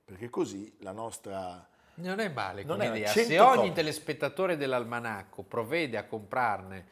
perché 0.04 0.30
così 0.30 0.76
la 0.80 0.92
nostra... 0.92 1.66
Non 1.94 2.20
è 2.20 2.28
male 2.28 2.66
come 2.66 2.88
idea. 2.88 3.08
Se 3.08 3.40
ogni 3.40 3.56
copie. 3.56 3.72
telespettatore 3.72 4.58
dell'almanacco 4.58 5.42
provvede 5.44 5.96
a 5.96 6.04
comprarne 6.04 6.86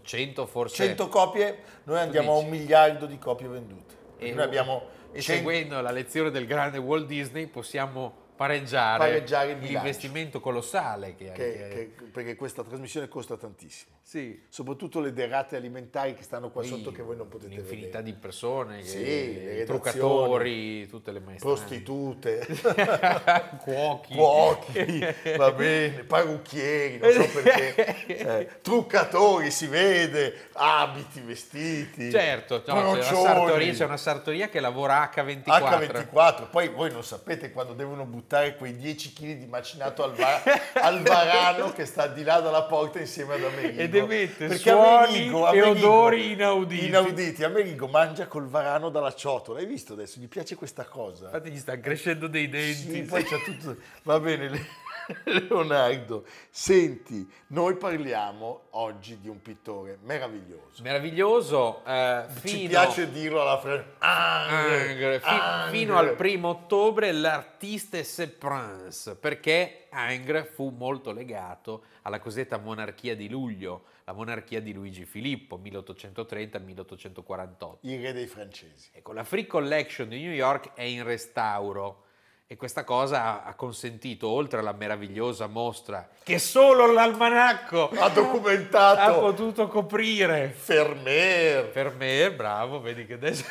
100 0.00 0.46
forse... 0.46 0.86
100 0.86 1.08
copie, 1.08 1.62
noi 1.82 1.98
andiamo 1.98 2.32
a 2.32 2.38
un 2.38 2.48
miliardo 2.48 3.04
di 3.04 3.18
copie 3.18 3.46
vendute. 3.46 4.06
E, 4.18 4.32
noi 4.32 4.44
abbiamo 4.44 4.88
seguendo 5.14 5.80
la 5.80 5.90
lezione 5.90 6.30
del 6.30 6.46
grande 6.46 6.78
Walt 6.78 7.06
Disney 7.06 7.46
possiamo 7.46 8.26
pareggiare, 8.38 8.98
pareggiare 8.98 9.54
l'investimento 9.54 10.38
colossale 10.38 11.16
che, 11.16 11.32
che, 11.32 11.68
che, 11.96 12.04
perché 12.12 12.36
questa 12.36 12.62
trasmissione 12.62 13.08
costa 13.08 13.36
tantissimo. 13.36 13.96
Sì. 14.02 14.40
Soprattutto 14.48 15.00
le 15.00 15.12
derrate 15.12 15.56
alimentari 15.56 16.14
che 16.14 16.22
stanno 16.22 16.50
qua 16.50 16.62
Poi, 16.62 16.70
sotto 16.70 16.92
che 16.92 17.02
voi 17.02 17.16
non 17.16 17.26
potete 17.26 17.56
vedere. 17.56 17.66
Un'infinità 17.66 18.00
di 18.00 18.12
persone, 18.12 18.84
sì, 18.84 19.64
truccatori, 19.66 20.86
tutte 20.86 21.10
le 21.10 21.18
maestre. 21.18 21.48
Prostitute, 21.48 22.46
cuochi. 23.60 24.14
cuochi, 24.14 25.04
va 25.36 25.50
bene, 25.52 26.04
parrucchieri, 26.04 26.98
non 26.98 27.12
so 27.12 27.40
perché, 27.40 28.06
eh, 28.06 28.48
truccatori 28.62 29.50
si 29.50 29.66
vede, 29.66 30.48
abiti, 30.52 31.20
vestiti. 31.20 32.10
Certo, 32.10 32.62
no, 32.66 32.74
c'è, 32.74 32.80
una 32.80 33.02
sartoria, 33.02 33.72
c'è 33.72 33.84
una 33.84 33.96
sartoria 33.96 34.48
che 34.48 34.60
lavora 34.60 35.10
H24. 35.12 35.42
H24, 35.44 36.50
poi 36.50 36.68
voi 36.68 36.90
non 36.92 37.02
sapete 37.02 37.50
quando 37.50 37.74
devono 37.74 38.04
buttare 38.04 38.26
buttare 38.28 38.56
quei 38.56 38.76
10 38.76 39.12
kg 39.14 39.38
di 39.38 39.46
macinato 39.46 40.02
al, 40.04 40.12
va- 40.12 40.42
al 40.74 41.00
varano 41.02 41.72
che 41.72 41.86
sta 41.86 42.06
di 42.08 42.22
là 42.22 42.40
dalla 42.40 42.64
porta 42.64 42.98
insieme 43.00 43.34
ad 43.34 43.42
Amerigo. 43.44 43.80
Ed 43.80 43.94
emette 43.94 44.46
Perché 44.48 44.68
suoni 44.70 45.06
Amerigo, 45.06 45.46
e 45.50 45.60
Amerigo- 45.60 45.70
odori 45.88 46.32
inauditi. 46.32 46.86
Inauditi. 46.86 47.42
Amerigo 47.44 47.86
mangia 47.88 48.26
col 48.26 48.46
varano 48.46 48.90
dalla 48.90 49.14
ciotola. 49.14 49.60
Hai 49.60 49.64
visto 49.66 49.94
adesso? 49.94 50.20
Gli 50.20 50.28
piace 50.28 50.56
questa 50.56 50.84
cosa. 50.84 51.24
Infatti 51.24 51.50
gli 51.50 51.56
stanno 51.56 51.80
crescendo 51.80 52.26
dei 52.26 52.50
denti. 52.50 52.92
Sì, 52.92 53.02
poi 53.02 53.24
c'è 53.24 53.38
tutto. 53.42 53.76
Va 54.02 54.20
bene, 54.20 54.50
Le- 54.50 54.66
Leonardo. 55.24 56.24
Senti, 56.50 57.28
noi 57.48 57.76
parliamo 57.76 58.62
oggi 58.70 59.20
di 59.20 59.28
un 59.28 59.40
pittore 59.42 59.98
meraviglioso. 60.02 60.82
Meraviglioso. 60.82 61.82
eh, 61.86 62.24
Ci 62.42 62.48
fino- 62.48 62.68
piace 62.68 63.10
dirlo 63.10 63.40
alla 63.42 63.58
frase. 63.58 64.90
Ingres. 64.90 65.22
Fi- 65.22 65.70
Fino 65.70 65.96
al 65.96 66.14
primo 66.14 66.48
ottobre 66.48 67.12
l'artista 67.12 68.02
Sepp 68.02 68.38
Prince, 68.38 69.14
perché 69.16 69.88
Ingres 69.92 70.48
fu 70.54 70.68
molto 70.70 71.12
legato 71.12 71.84
alla 72.02 72.18
cosiddetta 72.18 72.58
monarchia 72.58 73.14
di 73.16 73.28
luglio, 73.28 73.84
la 74.04 74.12
monarchia 74.12 74.60
di 74.60 74.72
Luigi 74.72 75.04
Filippo, 75.04 75.58
1830-1848. 75.62 77.76
Il 77.82 78.00
re 78.02 78.12
dei 78.12 78.26
francesi. 78.26 78.90
Ecco, 78.92 79.12
la 79.12 79.24
Free 79.24 79.46
Collection 79.46 80.08
di 80.08 80.20
New 80.22 80.32
York 80.32 80.72
è 80.74 80.82
in 80.82 81.04
restauro 81.04 82.04
e 82.50 82.56
questa 82.56 82.82
cosa 82.82 83.44
ha- 83.44 83.52
consentito, 83.52 84.26
oltre 84.26 84.60
alla 84.60 84.72
meravigliosa 84.72 85.46
mostra 85.48 86.08
che 86.22 86.38
solo 86.38 86.90
l'almanacco 86.90 87.90
Ha 87.94 88.08
documentato. 88.08 89.00
ha 89.00 89.12
potuto 89.12 89.68
coprire. 89.68 90.48
Fermer. 90.56 91.66
Fermer, 91.66 92.34
bravo, 92.34 92.80
vedi 92.80 93.04
che 93.04 93.12
adesso... 93.14 93.44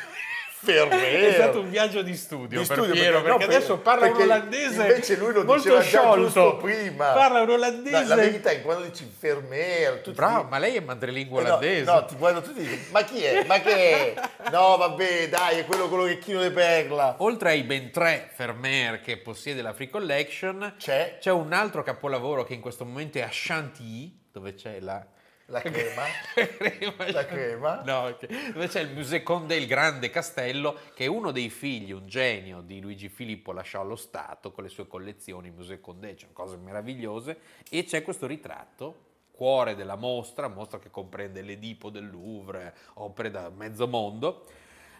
Fermer. 0.60 0.98
È 1.24 1.32
stato 1.34 1.60
un 1.60 1.70
viaggio 1.70 2.02
di 2.02 2.14
studio 2.16 2.60
Di 2.60 2.66
per 2.66 2.76
studio, 2.76 2.92
Piero, 2.92 3.22
perché- 3.22 3.36
perché, 3.38 3.46
no, 3.46 3.56
adesso 3.56 3.74
per- 3.74 3.82
parla 3.82 4.04
un 4.06 4.10
perché 4.12 4.24
olandese 4.24 4.80
invece 4.82 5.16
lui 5.16 5.32
lo 5.32 5.44
molto 5.44 5.80
sciolto. 5.80 6.56
prima. 6.56 7.12
Parla 7.12 7.40
un 7.42 7.50
olandese. 7.50 8.04
la 8.04 8.14
verità 8.16 8.50
è 8.50 8.56
che 8.56 8.62
quando 8.62 8.84
dici 8.84 9.10
Fermer, 9.18 10.00
tu 10.00 10.10
ti 10.10 10.16
Bravo, 10.16 10.36
dici- 10.38 10.48
ma 10.50 10.58
lei 10.58 10.76
è 10.76 10.80
madrelingua 10.80 11.40
Eh 11.40 11.42
no, 11.44 11.48
olandese. 11.48 11.84
No, 11.92 12.04
ti 12.04 12.14
guardo 12.16 12.40
tutti 12.42 12.60
e 12.60 12.62
dico, 12.68 12.82
ma 12.90 13.02
chi 13.04 13.22
è? 13.22 13.44
Ma 13.46 13.60
che 13.60 14.14
è? 14.14 14.20
No, 14.50 14.76
vabbè, 14.78 15.28
dai, 15.28 15.58
è 15.58 15.64
quello 15.66 15.88
con 15.88 15.98
l'orecchino 15.98 16.42
di 16.42 16.50
perla. 16.50 17.16
Oltre 17.18 17.50
ai 17.50 17.62
ben 17.64 17.90
tre 17.90 18.30
Fermer 18.34 19.00
che 19.00 19.18
possiede 19.18 19.60
la 19.62 19.72
Free 19.74 19.88
Collection, 19.90 20.74
C'è 20.78 21.18
c'è 21.20 21.30
un 21.30 21.52
altro 21.52 21.82
capolavoro 21.82 22.44
che 22.44 22.54
in 22.54 22.60
questo 22.60 22.84
momento 22.84 23.18
è 23.18 23.22
a 23.22 23.28
Chantilly, 23.30 24.18
dove 24.32 24.54
c'è 24.54 24.80
la... 24.80 25.04
la 25.50 25.62
crema. 25.62 26.02
crema. 26.34 27.10
La 27.10 27.24
crema. 27.24 27.82
No, 27.82 28.16
che- 28.18 28.28
dove 28.52 28.68
c'è 28.68 28.80
il 28.80 28.92
Musée 28.92 29.22
Condé, 29.22 29.56
il 29.56 29.66
grande 29.66 30.10
castello, 30.10 30.76
che 30.94 31.06
uno 31.06 31.30
dei 31.30 31.48
figli, 31.48 31.92
un 31.92 32.06
genio 32.06 32.60
di 32.60 32.80
Luigi 32.80 33.08
Filippo, 33.08 33.52
lasciò 33.52 33.80
allo 33.80 33.96
Stato 33.96 34.52
con 34.52 34.64
le 34.64 34.68
sue 34.68 34.86
collezioni, 34.86 35.48
il 35.48 35.54
Musée 35.54 35.80
Condé, 35.80 36.14
c'è 36.14 36.26
cose 36.32 36.58
meravigliose, 36.58 37.38
e 37.70 37.84
c'è 37.84 38.02
questo 38.02 38.26
ritratto, 38.26 39.06
cuore 39.32 39.74
della 39.74 39.96
mostra, 39.96 40.48
mostra 40.48 40.78
che 40.78 40.90
comprende 40.90 41.40
l'Edipo 41.40 41.88
del 41.88 42.10
Louvre, 42.10 42.74
opere 42.94 43.30
da 43.30 43.48
mezzo 43.48 43.88
mondo, 43.88 44.44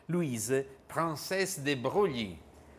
Louise, 0.07 0.67
Princesse 0.87 1.61
de 1.61 1.77
Broglie, 1.77 2.39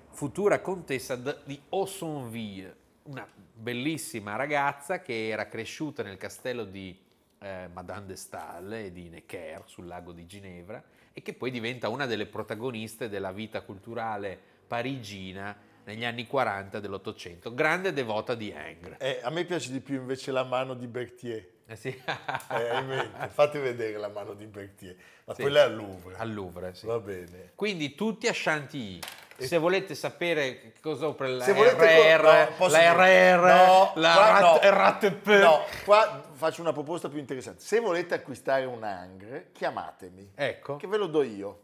futura 0.09 0.59
contessa 0.59 1.15
di 1.15 1.61
Aussonville, 1.69 2.75
una 3.03 3.27
bellissima 3.53 4.35
ragazza 4.35 5.01
che 5.01 5.27
era 5.27 5.47
cresciuta 5.47 6.01
nel 6.01 6.17
castello 6.17 6.63
di 6.63 7.07
eh, 7.39 7.69
Madame 7.73 8.05
de 8.05 8.15
Stael 8.15 8.71
e 8.73 8.91
di 8.91 9.09
Necker 9.09 9.63
sul 9.65 9.87
lago 9.87 10.11
di 10.11 10.25
Ginevra 10.25 10.81
e 11.13 11.21
che 11.21 11.33
poi 11.33 11.51
diventa 11.51 11.89
una 11.89 12.05
delle 12.05 12.25
protagoniste 12.25 13.09
della 13.09 13.31
vita 13.31 13.61
culturale 13.61 14.39
parigina 14.67 15.55
negli 15.85 16.05
anni 16.05 16.27
40 16.27 16.79
dell'Ottocento, 16.79 17.53
grande 17.53 17.93
devota 17.93 18.35
di 18.35 18.53
Ingres. 18.55 18.97
Eh, 18.99 19.19
a 19.23 19.29
me 19.31 19.43
piace 19.45 19.71
di 19.71 19.79
più 19.79 19.95
invece 19.95 20.31
la 20.31 20.43
mano 20.43 20.75
di 20.75 20.85
Berthier. 20.85 21.47
Eh 21.65 21.75
sì. 21.75 21.87
Eh, 21.89 22.81
mente? 22.81 23.27
Fate 23.29 23.59
vedere 23.59 23.97
la 23.97 24.09
mano 24.09 24.33
di 24.33 24.45
Berthier. 24.45 24.95
Ma 25.25 25.33
Sì. 25.33 25.41
quella 25.41 25.59
è 25.61 25.63
al 25.63 25.75
Louvre. 25.75 26.15
Al 26.17 26.33
Louvre, 26.33 26.73
sì. 26.75 26.85
Va 26.85 26.99
bene. 26.99 27.51
Quindi 27.55 27.95
tutti 27.95 28.27
a 28.27 28.31
Chantilly. 28.33 28.99
Se 29.45 29.57
volete 29.57 29.95
sapere 29.95 30.73
cosa 30.81 31.07
ho 31.07 31.13
per 31.15 31.29
la 31.29 31.43
Se 31.43 31.51
RR, 31.53 32.21
no, 32.23 32.47
posso 32.57 32.75
la 32.75 32.93
RR, 32.93 33.41
no, 33.41 33.91
la 33.95 34.13
qua 34.13 34.39
no. 34.39 34.59
RATP. 34.61 35.27
No, 35.27 35.63
qua 35.85 36.23
faccio 36.33 36.61
una 36.61 36.73
proposta 36.73 37.09
più 37.09 37.19
interessante. 37.19 37.61
Se 37.61 37.79
volete 37.79 38.13
acquistare 38.13 38.65
un 38.65 38.83
Angre, 38.83 39.49
chiamatemi, 39.53 40.31
Ecco. 40.35 40.75
che 40.77 40.87
ve 40.87 40.97
lo 40.97 41.07
do 41.07 41.23
io. 41.23 41.59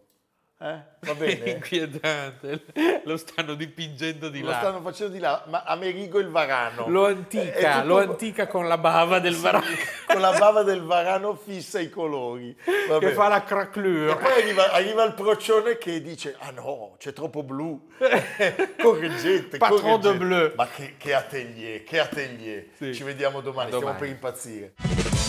Eh? 0.58 0.80
Va 1.02 1.14
bene? 1.16 1.50
Inquietante. 1.60 2.64
Lo 3.04 3.18
stanno 3.18 3.56
dipingendo 3.56 4.30
di 4.30 4.40
Lo 4.42 4.50
là. 4.52 4.58
stanno 4.60 4.82
facendo 4.82 5.12
di 5.14 5.20
là, 5.20 5.44
ma 5.48 5.64
Amerigo 5.64 6.18
il 6.20 6.30
varano. 6.30 6.88
Lo 6.88 7.08
È- 7.08 7.12
antica, 7.12 7.52
è 7.52 7.74
tutto- 7.82 7.88
lo 7.88 7.98
antica 7.98 8.48
con 8.48 8.68
la 8.68 8.78
bava 8.78 9.20
del 9.20 9.34
Sì, 9.36 9.42
varano 9.42 9.66
Con 10.08 10.22
la 10.22 10.32
bava 10.38 10.64
del 10.64 10.82
varano 10.82 11.36
fissa 11.36 11.80
i 11.82 11.90
colori. 11.90 12.56
Va 12.88 13.00
che 13.00 13.06
bene. 13.08 13.12
fa 13.12 13.28
la 13.28 13.44
E 13.44 13.44
craclure. 13.44 14.16
poi 14.16 14.42
arriva, 14.42 14.72
arriva 14.72 15.04
il 15.04 15.14
procione 15.14 15.78
che 15.78 16.02
dice: 16.02 16.36
Ah 16.40 16.52
no, 16.52 16.96
c'è 17.00 17.12
troppo 17.12 17.44
blu. 17.44 17.88
correggete, 18.82 19.58
Pas 19.58 19.68
trop 19.70 19.82
correggete. 19.82 20.18
de 20.18 20.18
bleu. 20.26 20.52
Ma 20.56 20.68
che, 20.68 20.96
che 20.98 21.14
atelier, 21.14 21.84
che 21.84 22.00
atelier. 22.00 22.68
Sì. 22.78 22.94
Ci 22.94 23.04
vediamo 23.04 23.42
domani, 23.42 23.72
domani. 23.72 23.98
stiamo 23.98 24.00
per 24.00 24.08
impazzire. 24.08 24.74